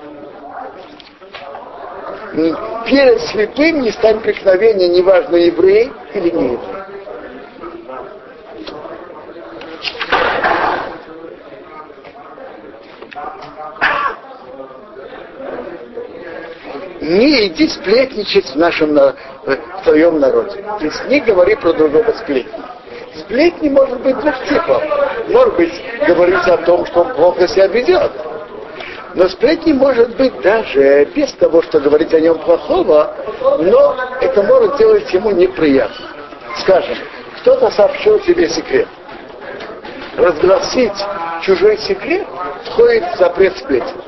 Перед 2.85 3.21
слепым 3.21 3.81
не 3.81 3.91
стань 3.91 4.19
преткновения, 4.19 4.87
неважно, 4.87 5.35
еврей 5.35 5.91
или 6.13 6.29
не 6.29 6.43
еврей. 6.53 6.59
не 17.01 17.47
иди 17.47 17.67
сплетничать 17.67 18.45
в 18.51 18.55
нашем 18.55 18.93
в 18.95 19.83
твоем 19.83 20.19
народе. 20.19 20.63
То 20.79 20.85
есть 20.85 21.07
не 21.07 21.19
говори 21.19 21.55
про 21.55 21.73
другого 21.73 22.11
сплетни. 22.13 22.63
Сплетни 23.15 23.69
может 23.69 23.99
быть 24.01 24.17
двух 24.19 24.43
типов. 24.45 24.83
Может 25.27 25.55
быть, 25.55 25.83
говорить 26.07 26.47
о 26.47 26.57
том, 26.57 26.85
что 26.85 27.01
он 27.01 27.13
плохо 27.13 27.47
себя 27.47 27.67
ведет. 27.67 28.11
Но 29.13 29.27
сплетни 29.27 29.73
может 29.73 30.15
быть 30.15 30.39
даже 30.41 31.05
без 31.13 31.31
того, 31.33 31.61
что 31.63 31.79
говорить 31.79 32.13
о 32.13 32.19
нем 32.19 32.39
плохого, 32.39 33.13
но 33.59 33.95
это 34.21 34.41
может 34.43 34.77
делать 34.77 35.11
ему 35.13 35.31
неприятно. 35.31 36.07
Скажем, 36.59 36.95
кто-то 37.41 37.69
сообщил 37.71 38.19
тебе 38.19 38.47
секрет. 38.47 38.87
Разгласить 40.15 40.93
чужой 41.41 41.77
секрет 41.77 42.25
входит 42.65 43.03
в 43.13 43.17
запрет 43.17 43.57
сплетни. 43.57 44.01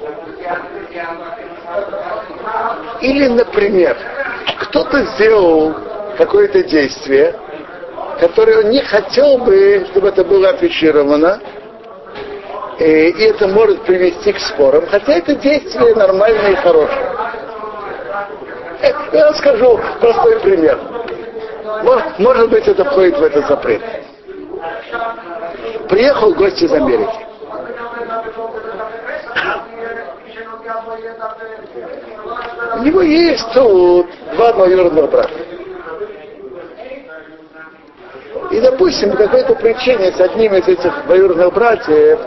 Или, 3.02 3.28
например, 3.28 3.98
кто-то 4.60 5.04
сделал 5.16 5.74
какое-то 6.18 6.64
действие, 6.64 7.36
которое 8.20 8.60
он 8.60 8.70
не 8.70 8.82
хотел 8.82 9.38
бы, 9.40 9.86
чтобы 9.92 10.10
это 10.10 10.24
было 10.24 10.50
афишировано, 10.50 11.40
и 12.80 13.24
это 13.24 13.48
может 13.48 13.82
привести 13.84 14.34
к 14.34 14.40
спорам, 14.40 14.86
хотя 14.88 15.14
это 15.14 15.36
действие 15.36 15.96
нормальное 15.96 16.52
и 16.52 16.56
хорошее. 16.56 17.14
Э, 18.82 18.92
я 19.14 19.34
скажу 19.34 19.80
простой 20.00 20.40
пример. 20.40 20.80
Может 22.18 22.50
быть, 22.50 22.68
это 22.68 22.84
входит 22.86 23.18
в 23.18 23.24
этот 23.24 23.48
запрет. 23.48 23.82
Приехал 25.90 26.34
гость 26.34 26.62
из 26.62 26.72
Америки. 26.72 27.28
У 32.80 32.84
него 32.84 33.02
есть 33.02 33.54
тут 33.54 34.08
два 34.34 34.54
двоюродных 34.54 35.10
брата. 35.10 35.34
И, 38.52 38.60
допустим, 38.60 39.12
по 39.12 39.18
какой-то 39.18 39.56
причине 39.56 40.12
с 40.12 40.20
одним 40.20 40.54
из 40.56 40.68
этих 40.68 41.06
двоюродных 41.06 41.54
братьев 41.54 42.20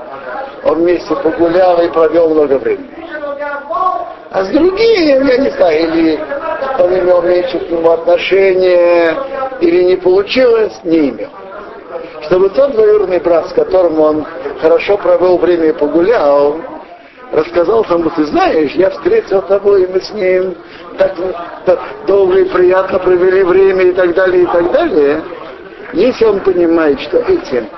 он 0.66 0.82
вместе 0.82 1.14
погулял 1.14 1.80
и 1.80 1.88
провел 1.88 2.30
много 2.30 2.58
времени. 2.58 2.90
А 4.30 4.44
с 4.44 4.48
другим, 4.48 5.26
я 5.26 5.38
не 5.38 5.50
знаю, 5.50 5.88
или 5.88 6.20
он 6.78 6.98
имел 6.98 7.22
меньше 7.22 7.58
к 7.58 7.70
нему 7.70 7.90
отношения, 7.90 9.16
или 9.60 9.84
не 9.84 9.96
получилось, 9.96 10.74
не 10.84 11.10
имел. 11.10 11.30
Чтобы 12.22 12.50
тот 12.50 12.72
двоюродный 12.72 13.20
брат, 13.20 13.48
с 13.48 13.52
которым 13.52 14.00
он 14.00 14.26
хорошо 14.60 14.96
провел 14.96 15.38
время 15.38 15.68
и 15.68 15.72
погулял, 15.72 16.56
рассказал 17.32 17.84
тому, 17.84 18.10
ты 18.10 18.24
знаешь, 18.24 18.72
я 18.72 18.90
встретил 18.90 19.42
того, 19.42 19.76
и 19.76 19.86
мы 19.86 20.00
с 20.00 20.10
ним 20.10 20.56
так, 20.98 21.14
так 21.64 21.78
долго 22.06 22.40
и 22.40 22.44
приятно 22.44 22.98
провели 22.98 23.42
время 23.44 23.84
и 23.84 23.92
так 23.92 24.14
далее, 24.14 24.42
и 24.42 24.46
так 24.46 24.72
далее. 24.72 25.22
Если 25.92 26.24
он 26.24 26.40
понимает, 26.40 27.00
что 27.00 27.18
этим 27.18 27.68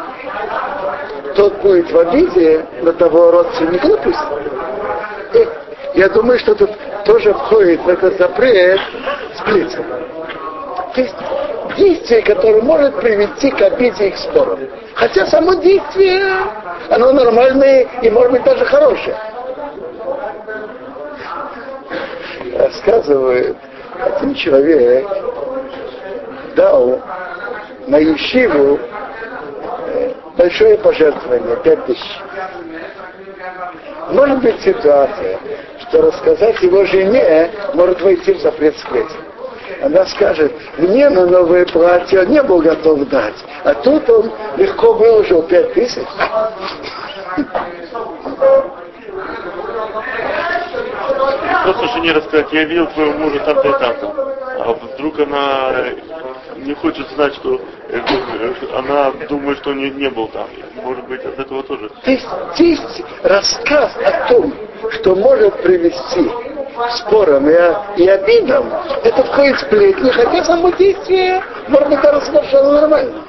тот 1.39 1.55
будет 1.63 1.89
в 1.93 1.97
обиде 1.97 2.67
на 2.83 2.93
того 2.95 3.31
родственника, 3.31 3.87
допустим, 3.87 4.27
э, 5.35 5.47
я 5.95 6.09
думаю, 6.09 6.37
что 6.41 6.57
тут 6.57 6.71
тоже 7.05 7.33
входит 7.33 7.81
в 7.83 7.89
этот 7.89 8.19
запрет 8.19 8.81
сплетен. 9.37 9.85
То 10.95 11.01
есть 11.01 11.15
действие, 11.77 12.23
которое 12.23 12.61
может 12.61 12.97
привести 12.97 13.53
к 13.53 13.63
обиде 13.63 14.09
и 14.09 14.11
к 14.11 14.17
спорам. 14.17 14.59
Хотя 14.95 15.27
само 15.27 15.55
действие, 15.55 16.25
оно 16.91 17.13
нормальное 17.13 17.87
и 18.03 18.11
может 18.11 18.33
быть 18.33 18.43
даже 18.43 18.65
хорошее. 18.65 19.17
Рассказывает, 22.57 23.57
один 24.01 24.35
человек 24.35 25.07
дал 26.57 27.01
на 27.87 27.99
Ешиву 27.99 28.81
большое 30.39 30.79
пожертвование, 30.79 31.57
пять 31.57 31.85
тысяч. 31.85 32.21
Может 34.11 34.41
быть 34.41 34.61
ситуация, 34.63 35.39
что 35.81 36.03
рассказать 36.03 36.63
его 36.63 36.85
жене 36.87 37.51
может 37.75 38.01
войти 38.01 38.33
в 38.33 38.41
запрет 38.41 38.77
сплетен 38.79 39.29
она 39.83 40.05
скажет, 40.07 40.53
мне 40.79 41.09
на 41.09 41.27
новое 41.27 41.65
платье 41.67 42.25
не 42.27 42.43
был 42.43 42.61
готов 42.61 43.09
дать, 43.09 43.37
а 43.65 43.75
тут 43.75 44.09
он 44.11 44.33
легко 44.57 44.95
выложил 44.95 45.43
пять 45.43 45.73
тысяч. 45.75 46.07
Просто 51.65 51.89
жене 51.95 52.13
рассказать, 52.13 52.53
я 52.53 52.65
видел 52.65 52.87
твоего 52.89 53.13
мужа 53.19 53.41
там-то 53.41 53.69
и 53.69 53.73
там-то. 53.73 54.35
А 54.65 54.73
вдруг 54.73 55.21
она 55.21 55.85
не 56.57 56.75
хочет 56.75 57.09
знать, 57.11 57.35
что 57.35 57.61
она 58.75 59.13
думает, 59.29 59.59
что 59.59 59.71
он 59.71 59.79
не, 59.79 60.11
был 60.11 60.29
там. 60.29 60.47
Может 60.83 61.07
быть, 61.07 61.25
от 61.25 61.39
этого 61.39 61.63
тоже. 61.63 61.89
То 62.05 62.11
есть 62.11 62.27
здесь 62.55 62.81
рассказ 63.23 63.97
о 64.05 64.29
том, 64.29 64.55
что 64.91 65.15
может 65.15 65.63
привести 65.63 66.31
спорам 66.99 67.49
и, 67.49 68.03
и 68.03 68.09
обидам, 68.09 68.71
это 69.03 69.25
входит 69.25 69.59
сплетни, 69.61 70.11
хотя 70.11 70.45
само 70.45 70.71
действие 70.71 71.43
даже 71.69 72.21
совершенно 72.27 72.81
нормально. 72.81 73.25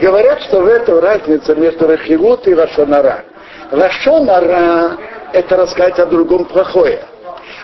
Говорят, 0.00 0.42
что 0.42 0.60
в 0.60 0.66
этом 0.66 1.00
разница 1.00 1.54
между 1.54 1.86
Рахилут 1.86 2.46
и 2.46 2.54
Рашонара. 2.54 3.24
Рашонара– 3.70 4.96
это 5.32 5.56
рассказать 5.56 5.98
о 5.98 6.06
другом 6.06 6.44
плохое. 6.44 7.04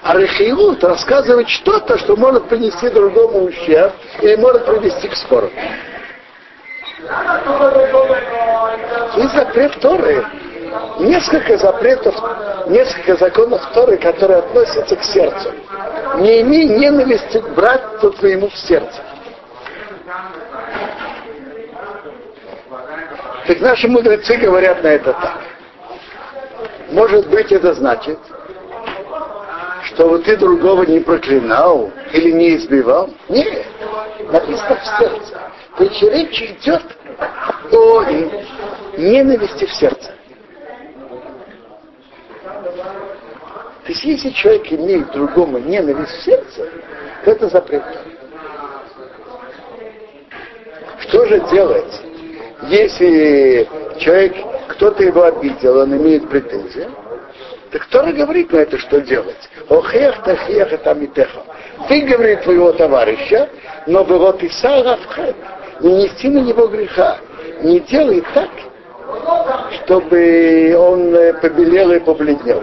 А 0.03 0.15
Рахилут 0.15 0.83
рассказывает 0.85 1.49
что-то, 1.49 1.99
что 1.99 2.17
может 2.17 2.49
принести 2.49 2.89
другому 2.91 3.45
ущерб 3.45 3.93
или 4.21 4.37
может 4.37 4.67
привести 4.67 5.09
к 5.09 5.17
спору. 5.17 5.51
И 9.17 9.27
запрет 9.29 9.81
Торы 9.81 10.25
несколько 10.99 11.57
запретов, 11.57 12.15
несколько 12.67 13.17
законов 13.17 13.63
Торы, 13.73 13.97
которые 13.97 14.41
относятся 14.41 14.97
к 14.97 15.05
сердцу. 15.05 15.53
Не 16.19 16.43
имей 16.43 16.69
ненависти 16.69 17.39
к 17.41 17.49
брату 17.51 18.11
твоему 18.13 18.49
в 18.49 18.57
сердце. 18.57 19.03
Так 23.47 23.61
наши 23.61 23.89
мудрецы 23.89 24.37
говорят 24.37 24.83
на 24.83 24.89
это 24.89 25.13
так. 25.13 25.39
Может 26.91 27.29
быть, 27.29 27.53
это 27.53 27.75
значит, 27.75 28.19
что 29.95 30.09
вот 30.09 30.25
ты 30.25 30.37
другого 30.37 30.83
не 30.85 31.01
проклинал 31.01 31.93
или 32.13 32.33
не 32.33 32.57
избивал. 32.57 33.11
Нет, 33.29 33.65
написано 34.31 34.77
в 34.77 34.99
сердце. 34.99 35.41
То 35.79 36.11
речь 36.11 36.43
идет 36.43 36.83
о 37.71 38.05
ненависти 38.97 39.65
в 39.65 39.73
сердце. 39.73 40.13
То 43.85 43.93
есть 43.93 44.05
если 44.05 44.31
человек 44.31 44.73
имеет 44.73 45.13
другому 45.13 45.59
ненависть 45.59 46.11
в 46.11 46.25
сердце, 46.25 46.69
то 47.25 47.31
это 47.31 47.49
запрет. 47.49 47.85
Что 51.01 51.27
же 51.27 51.39
делать, 51.51 52.03
если 52.69 53.69
человек, 53.99 54.35
кто-то 54.69 55.05
его 55.05 55.23
обидел, 55.25 55.79
он 55.79 55.95
имеет 55.97 56.29
претензии? 56.29 56.89
Так 57.75 57.83
кто 57.89 58.05
говорит 58.05 58.53
на 58.53 58.59
это, 58.59 58.79
что 58.79 59.01
делать? 59.01 59.51
Охех, 59.69 60.23
тахех, 60.23 60.73
это 60.73 60.95
митеха. 60.95 61.43
Ты, 61.89 62.03
говорит, 62.03 62.43
твоего 62.43 62.71
товарища, 62.71 63.49
но 63.89 64.05
было 64.05 64.33
ты 64.33 64.49
сара 64.49 64.97
не 65.81 66.05
нести 66.05 66.29
на 66.29 66.39
него 66.39 66.69
греха. 66.69 67.19
Не 67.63 67.81
делай 67.81 68.23
так, 68.33 68.49
чтобы 69.83 70.77
он 70.79 71.17
э, 71.17 71.33
побелел 71.41 71.91
и 71.91 71.99
побледнел. 71.99 72.63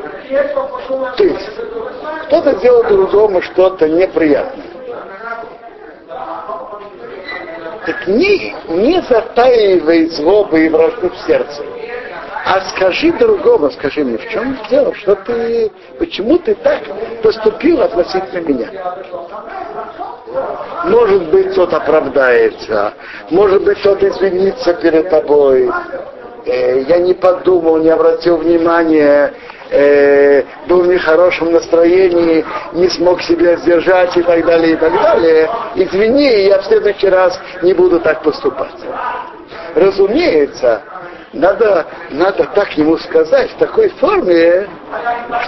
То 1.17 1.23
есть, 1.25 1.49
кто-то 2.27 2.53
делал 2.61 2.83
другому 2.85 3.41
что-то 3.41 3.89
неприятное. 3.89 4.65
Так 7.85 8.07
не, 8.07 8.55
не 8.69 9.01
затаивай 9.01 10.05
злобы 10.05 10.67
и 10.67 10.69
вражду 10.69 11.09
в 11.09 11.17
сердце. 11.27 11.70
А 12.45 12.61
скажи 12.69 13.11
другому, 13.13 13.69
скажи 13.71 14.03
мне, 14.03 14.17
в 14.17 14.27
чем 14.29 14.57
дело, 14.69 14.93
что 14.95 15.15
ты, 15.15 15.71
почему 15.99 16.37
ты 16.39 16.55
так 16.55 16.81
поступил 17.21 17.81
относительно 17.81 18.39
меня? 18.39 18.69
Может 20.85 21.29
быть, 21.29 21.53
тот 21.53 21.73
оправдается, 21.73 22.93
может 23.29 23.63
быть, 23.63 23.81
тот 23.83 24.01
извинится 24.01 24.73
перед 24.73 25.09
тобой, 25.09 25.69
э, 26.45 26.81
я 26.87 26.97
не 26.97 27.13
подумал, 27.13 27.77
не 27.77 27.89
обратил 27.89 28.37
внимания, 28.37 29.33
э, 29.69 30.43
был 30.67 30.81
в 30.81 30.87
нехорошем 30.87 31.51
настроении, 31.51 32.43
не 32.73 32.89
смог 32.89 33.21
себя 33.21 33.55
сдержать 33.57 34.17
и 34.17 34.23
так 34.23 34.43
далее, 34.45 34.73
и 34.73 34.75
так 34.77 34.93
далее. 34.93 35.49
Извини, 35.75 36.45
я 36.45 36.59
в 36.59 36.65
следующий 36.65 37.09
раз 37.09 37.39
не 37.61 37.73
буду 37.73 37.99
так 37.99 38.23
поступать. 38.23 38.79
Разумеется, 39.75 40.81
надо, 41.33 41.85
надо 42.09 42.45
так 42.55 42.77
ему 42.77 42.97
сказать 42.97 43.51
в 43.51 43.57
такой 43.57 43.89
форме, 43.89 44.67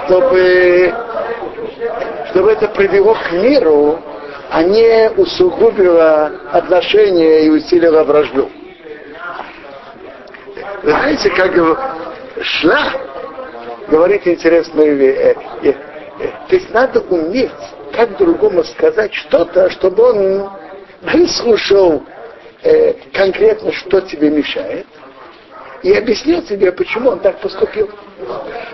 чтобы, 0.05 0.93
чтобы 2.29 2.51
это 2.51 2.67
привело 2.69 3.15
к 3.15 3.31
миру, 3.31 3.99
а 4.49 4.63
не 4.63 5.09
усугубило 5.17 6.31
отношения 6.51 7.45
и 7.45 7.49
усилило 7.49 8.03
вражду. 8.03 8.49
Знаете, 10.83 11.29
как 11.29 11.53
шла 12.41 12.93
говорит 13.87 14.27
интересную 14.27 14.95
вещь. 14.95 15.17
Э, 15.17 15.35
э, 15.63 15.73
э, 16.19 16.27
то 16.47 16.55
есть 16.55 16.69
надо 16.71 17.01
уметь, 17.01 17.51
как 17.93 18.17
другому 18.17 18.63
сказать 18.63 19.13
что-то, 19.13 19.69
чтобы 19.69 20.03
он 20.03 20.49
выслушал 21.01 22.03
конкретно, 23.13 23.73
что 23.73 23.99
тебе 23.99 24.29
мешает, 24.29 24.87
и 25.83 25.93
объяснил 25.93 26.41
тебе, 26.41 26.71
почему 26.71 27.11
он 27.11 27.19
так 27.19 27.39
поступил. 27.39 27.89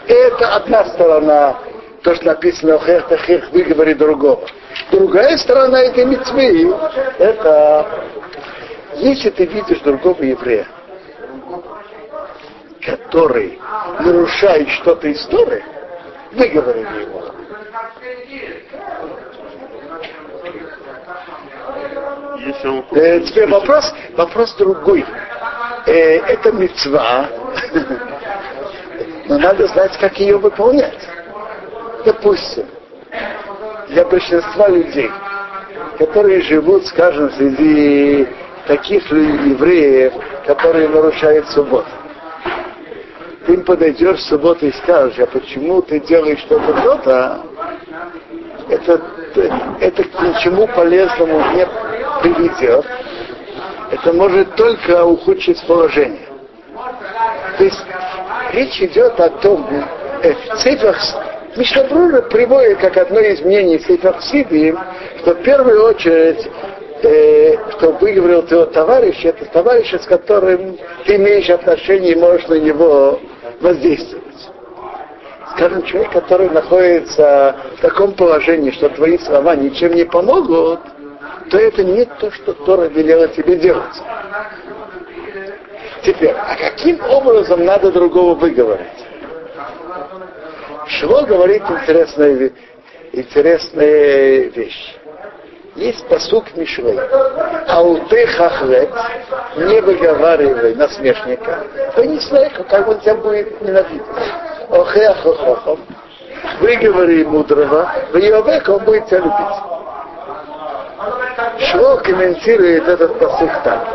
Это 0.07 0.55
одна 0.55 0.85
сторона, 0.85 1.59
то, 2.03 2.15
что 2.15 2.25
написано 2.25 2.75
«Охех 2.75 3.07
тахех» 3.07 3.51
выговори 3.51 3.95
другого. 3.95 4.47
Другая 4.91 5.35
сторона 5.37 5.81
этой 5.81 6.05
митцвы, 6.05 6.73
это 7.17 8.05
если 8.95 9.31
ты 9.31 9.45
видишь 9.45 9.79
другого 9.79 10.21
еврея, 10.21 10.67
который 12.81 13.59
нарушает 13.99 14.69
что-то 14.69 15.07
из 15.07 15.25
Торы, 15.25 15.63
выговорили 16.31 17.01
его. 17.01 17.25
Э, 22.91 23.19
теперь 23.21 23.47
вопрос, 23.47 23.93
вопрос 24.15 24.55
другой. 24.55 25.05
Э, 25.85 26.17
это 26.17 26.51
мецва, 26.51 27.27
но 29.27 29.37
надо 29.37 29.67
знать, 29.67 29.97
как 29.99 30.19
ее 30.19 30.37
выполнять. 30.37 31.07
Допустим, 32.05 32.65
для 33.89 34.05
большинства 34.05 34.67
людей, 34.67 35.09
которые 35.97 36.41
живут, 36.41 36.85
скажем, 36.87 37.31
среди 37.31 38.27
таких 38.67 39.09
евреев, 39.11 40.13
которые 40.45 40.89
нарушают 40.89 41.47
субботу, 41.49 41.89
ты 43.45 43.53
им 43.53 43.63
подойдешь 43.63 44.19
в 44.19 44.27
субботу 44.27 44.67
и 44.67 44.71
скажешь, 44.71 45.19
а 45.19 45.25
почему 45.25 45.81
ты 45.81 45.99
делаешь 46.01 46.39
что-то, 46.39 46.73
то-то, 46.73 47.41
это, 48.69 49.01
это 49.79 50.03
к 50.03 50.21
ничему 50.21 50.67
полезному 50.67 51.39
не 51.55 51.67
приведет. 52.21 52.85
Это 53.91 54.13
может 54.13 54.55
только 54.55 55.03
ухудшить 55.05 55.61
положение. 55.65 56.27
То 57.57 57.63
есть 57.63 57.83
Речь 58.53 58.81
идет 58.81 59.19
о 59.19 59.29
том, 59.29 59.67
э, 60.23 60.33
Цифрах, 60.57 60.97
Мишнабрура 61.55 62.21
приводит 62.23 62.79
как 62.79 62.97
одно 62.97 63.19
из 63.19 63.41
мнений 63.41 63.79
Сидиим, 63.79 64.79
что 65.19 65.35
в 65.35 65.43
первую 65.43 65.83
очередь 65.83 66.49
э, 67.03 67.55
что 67.77 67.91
выговорил 67.91 68.41
твоего 68.43 68.65
товарища, 68.65 69.29
это 69.29 69.45
товарищ, 69.45 69.93
с 69.93 70.05
которым 70.05 70.77
ты 71.05 71.15
имеешь 71.17 71.49
отношение 71.49 72.13
и 72.13 72.15
можешь 72.15 72.47
на 72.47 72.55
него 72.55 73.19
воздействовать. 73.61 74.25
Скажем, 75.55 75.83
человек, 75.83 76.11
который 76.11 76.49
находится 76.49 77.55
в 77.77 77.81
таком 77.81 78.13
положении, 78.13 78.71
что 78.71 78.89
твои 78.89 79.17
слова 79.19 79.55
ничем 79.55 79.93
не 79.93 80.05
помогут, 80.05 80.79
то 81.49 81.57
это 81.57 81.83
не 81.83 82.05
то, 82.05 82.31
что 82.31 82.53
Тора 82.53 82.87
велела 82.87 83.27
тебе 83.29 83.57
делать. 83.57 83.95
Теперь, 86.03 86.31
а 86.31 86.55
каким 86.55 86.99
образом 87.03 87.65
надо 87.65 87.91
другого 87.91 88.35
выговорить? 88.35 88.87
Шло 90.87 91.23
говорит 91.23 91.63
интересная, 91.69 92.51
интересная 93.11 94.49
вещь. 94.49 94.95
Есть 95.75 96.07
посук 96.07 96.45
Мишлей. 96.55 96.99
У 97.77 97.97
ты 98.07 98.27
хахлет, 98.27 98.89
не 99.57 99.81
выговаривай 99.81 100.75
насмешника, 100.75 101.63
то 101.95 102.05
не 102.05 102.19
знаешь, 102.19 102.53
как 102.67 102.87
он 102.87 102.99
тебя 102.99 103.15
будет 103.15 103.61
ненавидеть. 103.61 104.01
Охеахохохом. 104.69 105.79
Выговори 106.59 107.23
мудрого, 107.23 107.91
в 108.11 108.69
он 108.69 108.83
будет 108.83 109.05
тебя 109.07 109.19
любить. 109.19 109.79
Шло 111.71 111.97
комментирует 111.97 112.87
этот 112.87 113.17
посук 113.19 113.51
так. 113.63 113.87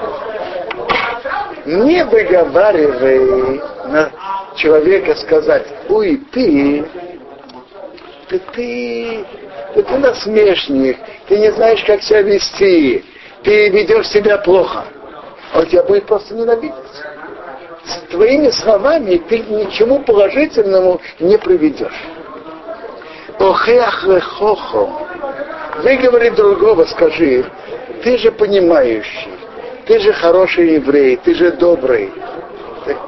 Не 1.66 2.04
выговаривай 2.04 3.60
на 3.86 4.10
человека 4.56 5.14
сказать, 5.16 5.66
уй, 5.88 6.16
ты, 6.32 6.84
ты, 8.28 8.38
ты, 8.38 9.24
ты, 9.74 9.82
ты 9.82 9.98
насмешник, 9.98 10.98
ты 11.28 11.38
не 11.38 11.50
знаешь, 11.52 11.82
как 11.84 12.02
себя 12.02 12.22
вести, 12.22 13.04
ты 13.42 13.68
ведешь 13.70 14.08
себя 14.08 14.38
плохо. 14.38 14.84
Он 15.54 15.66
тебя 15.66 15.82
будет 15.82 16.06
просто 16.06 16.34
ненавидеть. 16.34 16.74
С 17.84 18.10
твоими 18.10 18.48
словами 18.50 19.16
ты 19.28 19.40
ничему 19.40 20.00
положительному 20.00 21.00
не 21.20 21.36
приведешь. 21.36 22.02
Охеах 23.38 24.04
хохом. 25.74 25.82
Выговори 25.82 26.30
другого, 26.30 26.84
скажи, 26.84 27.44
ты 28.02 28.18
же 28.18 28.32
понимающий, 28.32 29.30
ты 29.87 30.00
же 30.00 30.12
хороший 30.12 30.74
еврей, 30.74 31.16
ты 31.16 31.34
же 31.34 31.52
добрый. 31.52 32.12
Так 32.84 32.98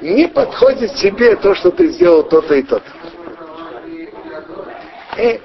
не 0.00 0.28
подходит 0.28 0.94
тебе 0.94 1.36
то, 1.36 1.54
что 1.54 1.70
ты 1.70 1.88
сделал 1.88 2.22
то-то 2.22 2.54
и 2.54 2.62
то-то. 2.62 2.90
Э, 5.16 5.38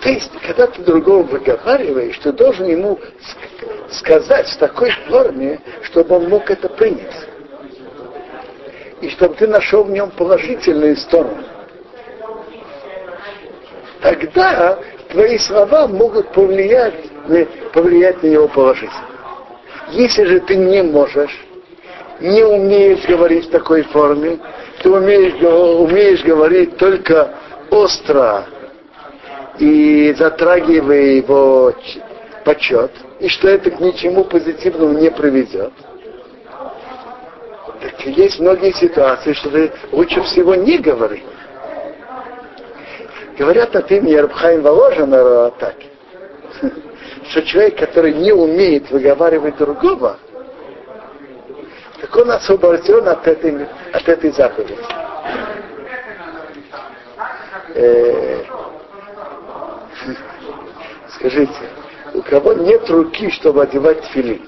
то 0.00 0.08
есть, 0.08 0.30
когда 0.40 0.66
ты 0.66 0.82
другого 0.82 1.22
выговариваешь, 1.22 2.18
ты 2.18 2.32
должен 2.32 2.66
ему 2.66 2.98
сказать 3.90 4.48
в 4.48 4.56
такой 4.58 4.90
форме, 5.08 5.60
чтобы 5.82 6.16
он 6.16 6.28
мог 6.28 6.50
это 6.50 6.68
принять. 6.68 7.28
И 9.00 9.10
чтобы 9.10 9.34
ты 9.34 9.46
нашел 9.46 9.84
в 9.84 9.90
нем 9.90 10.10
положительные 10.10 10.96
стороны. 10.96 11.44
Тогда 14.00 14.78
твои 15.10 15.38
слова 15.38 15.86
могут 15.86 16.32
повлиять, 16.32 16.94
повлиять 17.72 18.22
на 18.22 18.28
него 18.28 18.48
положительно. 18.48 19.04
Если 19.90 20.24
же 20.24 20.40
ты 20.40 20.56
не 20.56 20.82
можешь, 20.82 21.44
не 22.20 22.44
умеешь 22.44 23.04
говорить 23.06 23.46
в 23.46 23.50
такой 23.50 23.82
форме, 23.82 24.38
ты 24.82 24.90
умеешь, 24.90 25.34
умеешь 25.42 26.24
говорить 26.24 26.76
только 26.76 27.34
остро 27.70 28.46
и 29.58 30.14
затрагивая 30.16 31.16
его 31.16 31.72
почет, 32.44 32.92
и 33.20 33.28
что 33.28 33.48
это 33.48 33.70
к 33.70 33.80
ничему 33.80 34.24
позитивному 34.24 34.98
не 34.98 35.10
приведет. 35.10 35.72
Так 37.80 38.06
есть 38.06 38.40
многие 38.40 38.72
ситуации, 38.72 39.32
что 39.34 39.50
ты 39.50 39.72
лучше 39.92 40.22
всего 40.22 40.54
не 40.54 40.78
говори. 40.78 41.22
Говорят 43.38 43.76
от 43.76 43.90
имени 43.90 44.14
Рабхайм 44.14 44.62
Воложина 44.62 45.50
так, 45.58 45.74
что 47.30 47.42
человек, 47.42 47.78
который 47.78 48.14
не 48.14 48.32
умеет 48.32 48.90
выговаривать 48.90 49.58
другого, 49.58 50.18
так 52.00 52.16
он 52.16 52.30
освобожден 52.30 53.06
от 53.06 53.26
этой, 53.26 53.68
от 53.92 54.08
этой 54.08 54.30
заповеди. 54.30 54.78
Э, 57.74 58.42
скажите, 61.16 61.70
у 62.14 62.22
кого 62.22 62.54
нет 62.54 62.88
руки, 62.88 63.30
чтобы 63.32 63.64
одевать 63.64 64.02
филин, 64.06 64.40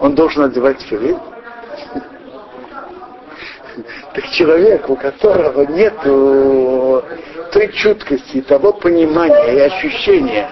он 0.00 0.16
должен 0.16 0.42
одевать 0.42 0.82
филин? 0.82 1.20
Так 4.14 4.28
человек, 4.30 4.88
у 4.88 4.96
которого 4.96 5.62
нет 5.66 5.94
той 7.52 7.72
чуткости, 7.72 8.40
того 8.42 8.72
понимания 8.72 9.54
и 9.54 9.60
ощущения, 9.60 10.48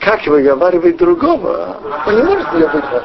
как 0.00 0.26
выговаривать 0.26 0.96
другого, 0.96 1.76
он 2.06 2.16
не 2.16 2.22
может 2.22 2.52
ее 2.54 2.66
выговаривать. 2.66 3.04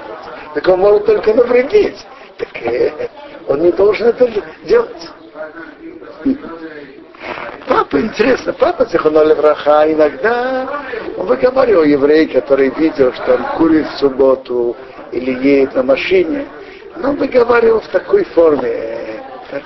Так 0.54 0.68
он 0.68 0.80
может 0.80 1.06
только 1.06 1.34
навредить. 1.34 1.98
Так 2.38 2.50
э, 2.64 3.10
он 3.48 3.62
не 3.62 3.72
должен 3.72 4.08
это 4.08 4.30
делать. 4.66 5.10
Папа, 7.68 8.02
интересно, 8.02 8.54
папа 8.54 8.86
Цеханоли 8.86 9.34
Враха 9.34 9.92
иногда 9.92 10.68
он 11.18 11.28
выговаривал 11.28 11.84
еврей, 11.84 12.28
который 12.28 12.70
видел, 12.70 13.14
что 13.14 13.36
он 13.36 13.44
курит 13.58 13.88
в 13.88 14.00
субботу 14.00 14.76
или 15.12 15.32
едет 15.32 15.76
на 15.76 15.84
машине, 15.84 16.48
но 16.98 17.14
выговаривал 17.14 17.82
в 17.82 17.88
такой 17.88 18.24
форме, 18.26 19.09
как, 19.50 19.64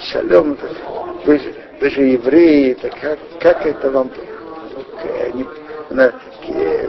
шалом, 0.00 0.58
вы, 1.24 1.40
вы 1.80 1.90
же 1.90 2.02
евреи, 2.02 2.74
так 2.74 2.92
как, 3.00 3.18
как 3.40 3.66
это 3.66 3.90
вам 3.90 4.10
э, 5.04 5.30
на, 5.90 6.12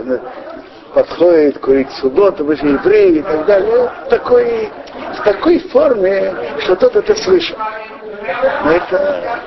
на, 0.05 0.21
подходит 0.93 1.59
курить 1.59 1.91
субботу, 1.93 2.43
вы 2.43 2.55
же 2.55 2.67
евреи 2.67 3.19
и 3.19 3.21
так 3.21 3.45
далее. 3.45 3.91
В 4.05 4.09
такой, 4.09 4.69
в 5.17 5.23
такой 5.23 5.59
форме, 5.59 6.33
что 6.59 6.75
тот 6.75 6.95
это 6.95 7.15
слышал. 7.15 7.57
Но 8.65 8.71
это, 8.71 9.39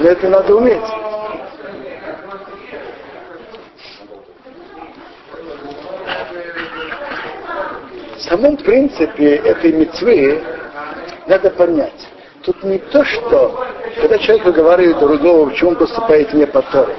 но 0.00 0.08
это 0.08 0.28
надо 0.28 0.56
уметь. 0.56 0.80
В 8.16 8.20
самом 8.20 8.56
принципе 8.56 9.36
этой 9.36 9.72
мецвы 9.72 10.42
надо 11.26 11.50
понять. 11.50 12.08
Тут 12.42 12.62
не 12.62 12.78
то, 12.78 13.04
что 13.04 13.64
когда 14.00 14.18
человек 14.18 14.44
выговаривает 14.44 14.98
другого, 14.98 15.50
в 15.50 15.54
чем 15.54 15.68
он 15.68 15.76
поступает 15.76 16.32
не 16.34 16.46
по 16.46 16.60
Торе. 16.62 16.94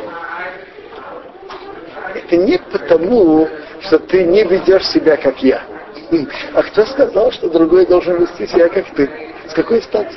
Это 2.16 2.38
не 2.38 2.58
потому, 2.58 3.48
что 3.82 4.00
ты 4.00 4.24
не 4.24 4.44
ведешь 4.44 4.88
себя, 4.88 5.18
как 5.18 5.44
я. 5.44 5.62
А 6.54 6.64
кто 6.64 6.86
сказал, 6.86 7.32
что 7.32 7.50
другой 7.50 7.86
должен 7.86 8.18
вести 8.18 8.48
себя, 8.48 8.70
как 8.70 8.86
ты? 8.96 9.10
С 9.48 9.54
какой 9.54 9.82
стати? 9.82 10.16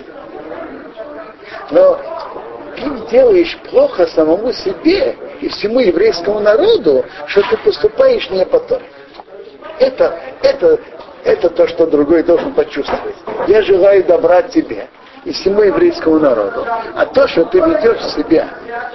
Но 1.70 1.98
ты 2.76 3.10
делаешь 3.10 3.58
плохо 3.70 4.06
самому 4.06 4.52
себе 4.52 5.16
и 5.40 5.48
всему 5.48 5.80
еврейскому 5.80 6.40
народу, 6.40 7.04
что 7.26 7.42
ты 7.42 7.56
поступаешь 7.58 8.28
не 8.30 8.46
по 8.46 8.60
Торе. 8.60 8.84
Это, 9.78 10.18
это, 10.42 10.80
это 11.24 11.50
то, 11.50 11.66
что 11.68 11.86
другой 11.86 12.22
должен 12.22 12.52
почувствовать. 12.52 13.16
Я 13.46 13.62
желаю 13.62 14.04
добра 14.04 14.42
тебе 14.42 14.88
и 15.24 15.32
всему 15.32 15.62
еврейскому 15.62 16.18
народу. 16.18 16.64
А 16.94 17.06
то, 17.06 17.26
что 17.28 17.44
ты 17.46 17.58
ведешь 17.58 18.02
себя 18.14 18.48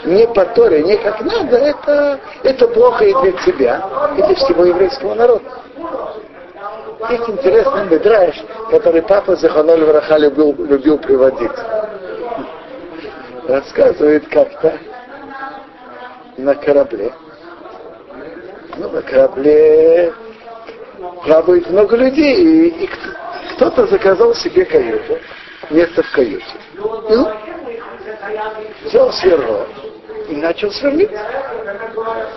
не 0.05 0.27
по 0.27 0.45
Торе, 0.45 0.83
не 0.83 0.97
как 0.97 1.21
надо, 1.21 1.57
это, 1.57 2.19
это 2.43 2.67
плохо 2.67 3.03
и 3.05 3.13
для 3.21 3.31
тебя, 3.43 3.81
и 4.17 4.21
для 4.21 4.35
всего 4.35 4.65
еврейского 4.65 5.13
народа. 5.15 5.43
Есть 7.09 7.29
интересный 7.29 7.85
медраж, 7.85 8.35
который 8.71 9.01
папа 9.01 9.35
Заханоль 9.35 9.83
Враха 9.83 10.17
любил, 10.17 10.55
любил 10.57 10.97
приводить 10.97 11.51
рассказывает 13.47 14.27
как-то 14.29 14.77
на 16.37 16.55
корабле. 16.55 17.13
Ну, 18.77 18.89
на 18.89 19.01
корабле 19.01 20.13
плавает 21.23 21.69
много 21.69 21.95
людей, 21.95 22.35
и, 22.35 22.67
и 22.85 22.89
кто-то 23.55 23.87
заказал 23.87 24.33
себе 24.35 24.65
каюту, 24.65 25.17
место 25.69 26.03
в 26.03 26.11
каюте. 26.11 26.45
Ну, 26.75 27.27
взял 28.85 29.11
сверло 29.13 29.67
и 30.29 30.35
начал 30.35 30.71
сверлить. 30.71 31.11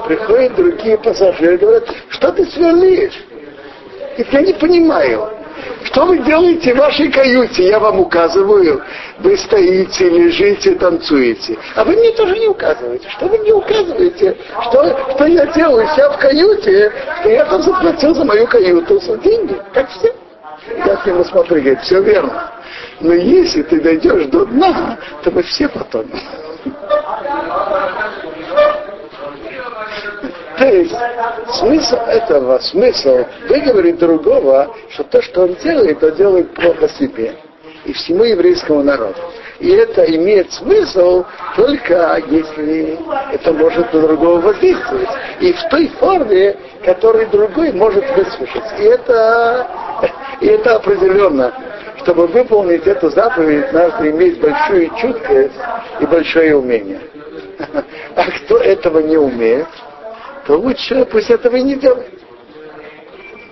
Приходят 0.07 0.55
другие 0.55 0.99
пассажиры 0.99 1.55
и 1.55 1.59
говорят, 1.59 1.89
что 2.11 2.33
ты 2.33 2.47
сверлишь? 2.47 3.25
И 4.17 4.27
я 4.31 4.41
не 4.41 4.53
понимаю. 4.55 5.36
Что 5.85 6.07
вы 6.07 6.19
делаете 6.19 6.75
в 6.75 6.79
вашей 6.79 7.11
каюте? 7.11 7.69
Я 7.69 7.79
вам 7.79 8.01
указываю. 8.01 8.83
Вы 9.19 9.37
стоите, 9.37 10.09
лежите, 10.09 10.75
танцуете. 10.75 11.57
А 11.75 11.85
вы 11.85 11.97
мне 11.97 12.13
тоже 12.13 12.39
не 12.39 12.49
указываете. 12.49 13.09
Что 13.11 13.27
вы 13.27 13.39
мне 13.39 13.53
указываете? 13.53 14.37
Что, 14.63 15.15
что 15.15 15.27
я 15.27 15.47
делаю 15.47 15.87
себя 15.89 16.11
в 16.11 16.19
каюте? 16.19 16.93
Что 17.21 17.29
я 17.31 17.45
там 17.47 17.63
заплатил 17.63 18.15
за 18.15 18.25
мою 18.25 18.47
каюту 18.47 19.01
деньги, 19.23 19.57
как 19.73 19.89
все. 19.91 20.15
Я 20.85 20.97
к 20.97 21.07
нему 21.07 21.25
смотрю, 21.25 21.61
говорит, 21.61 21.81
все 21.83 22.03
верно. 22.03 22.53
Но 23.01 23.13
если 23.13 23.63
ты 23.63 23.81
дойдешь 23.81 24.27
до 24.27 24.45
дна, 24.47 24.99
то 25.23 25.31
мы 25.31 25.43
все 25.43 25.69
потом. 25.69 26.07
То 30.59 30.67
есть 30.67 30.95
смысл 31.59 31.97
этого, 31.97 32.59
смысл 32.59 33.25
выговорить 33.49 33.99
другого, 33.99 34.75
что 34.91 35.05
то, 35.05 35.23
что 35.23 35.43
он 35.43 35.55
делает, 35.57 36.01
то 36.01 36.11
делает 36.11 36.55
плохо 36.55 36.89
себе 36.89 37.35
и 37.85 37.93
всему 37.93 38.25
еврейскому 38.25 38.83
народу. 38.83 39.19
И 39.59 39.71
это 39.71 40.05
имеет 40.05 40.53
смысл 40.53 41.25
только 41.55 42.21
если 42.29 42.99
это 43.33 43.53
может 43.53 43.93
на 43.93 44.01
другого 44.03 44.41
воздействовать. 44.41 45.09
И 45.41 45.53
в 45.53 45.63
той 45.71 45.89
форме, 45.99 46.57
которой 46.85 47.27
другой 47.27 47.73
может 47.73 48.05
выслушать. 48.17 48.65
И 48.79 48.83
это, 48.83 49.67
и 50.41 50.47
это 50.47 50.77
определенно. 50.77 51.53
Чтобы 52.03 52.27
выполнить 52.27 52.87
эту 52.87 53.09
заповедь, 53.11 53.73
надо 53.73 54.11
иметь 54.11 54.41
большую 54.41 54.91
чуткость 55.01 55.55
и 56.01 56.07
большое 56.07 56.57
умение. 56.57 57.01
А 58.17 58.31
кто 58.31 58.57
этого 58.59 59.01
не 59.01 59.19
умеет, 59.19 59.67
то 60.47 60.57
лучше 60.57 61.05
пусть 61.07 61.31
этого 61.31 61.57
и 61.57 61.63
не 61.63 61.75
делает. 61.75 62.09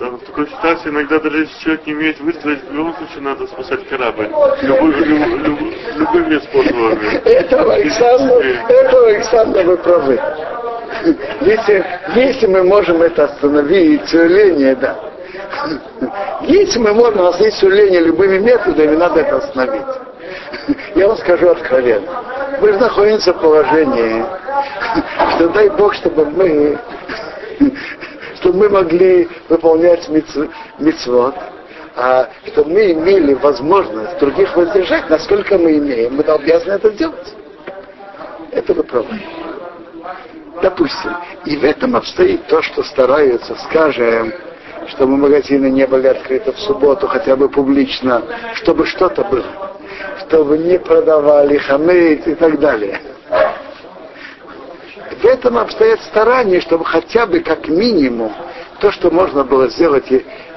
Да, 0.01 0.11
в 0.11 0.19
такой 0.19 0.49
ситуации 0.49 0.89
иногда 0.89 1.19
даже 1.21 1.39
если 1.39 1.63
человек 1.63 1.87
не 1.87 1.95
умеет 1.95 2.21
выстрелить, 2.21 2.65
в 2.69 2.75
любом 2.75 2.95
случае 2.97 3.23
надо 3.23 3.47
спасать 3.47 3.87
корабль. 3.89 4.29
Любой, 4.63 4.93
люб, 4.93 5.29
люб, 5.45 5.59
любыми 5.97 6.39
способами. 6.39 7.15
Этого 7.25 7.75
Александр, 7.75 8.45
этого 8.69 9.07
Александр 9.07 9.63
вы 9.65 9.77
правы. 9.77 10.21
Если, 11.43 11.85
если 12.17 12.47
мы 12.47 12.65
можем 12.65 13.03
это 13.03 13.25
остановить, 13.25 14.09
сожаление, 14.09 14.75
да. 14.75 14.97
Если 16.43 16.79
мы 16.79 16.93
можем 16.93 17.23
остановить 17.27 17.55
суждение 17.55 18.01
любыми 18.01 18.39
методами, 18.39 18.97
надо 18.97 19.21
это 19.21 19.37
остановить. 19.37 19.87
Я 20.95 21.09
вам 21.09 21.17
скажу 21.19 21.51
откровенно. 21.51 22.25
Мы 22.61 22.73
находимся 22.73 23.33
в 23.33 23.41
положении, 23.41 24.25
что 25.35 25.49
дай 25.49 25.69
Бог, 25.71 25.95
чтобы 25.95 26.25
мы, 26.27 26.79
чтобы 28.37 28.59
мы 28.59 28.69
могли 28.69 29.29
выполнять 29.49 30.09
мицвод, 30.09 31.35
а 31.97 32.29
чтобы 32.49 32.71
мы 32.71 32.93
имели 32.93 33.35
возможность 33.35 34.19
других 34.19 34.57
воздержать, 34.57 35.09
насколько 35.11 35.59
мы 35.59 35.79
имеем, 35.79 36.17
мы 36.17 36.23
обязаны 36.23 36.73
это 36.73 36.91
делать. 36.91 37.35
Это 38.51 38.75
вы 38.75 38.83
правы. 38.85 39.21
Допустим, 40.63 41.13
и 41.45 41.57
в 41.57 41.65
этом 41.65 41.97
обстоит 41.97 42.47
то, 42.47 42.63
что 42.63 42.83
стараются, 42.85 43.55
скажем, 43.69 44.33
чтобы 44.89 45.17
магазины 45.17 45.71
не 45.71 45.87
были 45.87 46.07
открыты 46.07 46.53
в 46.53 46.59
субботу, 46.61 47.07
хотя 47.07 47.37
бы 47.37 47.49
публично, 47.49 48.23
чтобы 48.55 48.87
что-то 48.87 49.25
было, 49.25 49.79
чтобы 50.27 50.59
не 50.59 50.79
продавали 50.79 51.57
хамейт 51.59 52.27
и 52.29 52.35
так 52.35 52.59
далее. 52.61 53.01
В 55.21 55.25
этом 55.25 55.59
обстоят 55.59 56.01
старания, 56.03 56.61
чтобы 56.61 56.85
хотя 56.85 57.27
бы 57.27 57.41
как 57.41 57.69
минимум 57.69 58.35
то, 58.81 58.91
что 58.91 59.11
можно 59.11 59.45
было 59.45 59.69
сделать, 59.69 60.07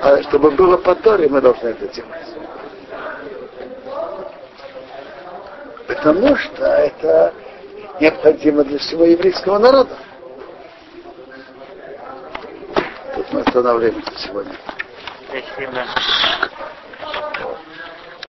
а 0.02 0.22
чтобы 0.24 0.52
было 0.52 0.78
по 0.78 0.96
Торе, 0.96 1.28
мы 1.30 1.42
должны 1.42 1.68
это 1.70 1.88
делать. 1.88 2.12
Потому 5.88 6.36
что 6.36 6.66
это 6.66 7.34
необходимо 8.00 8.64
для 8.64 8.80
всего 8.80 9.06
еврейского 9.06 9.58
народа. 9.60 9.96
Тут 13.16 13.34
мы 13.34 13.42
останавливаемся 13.42 14.12
сегодня. 14.18 14.54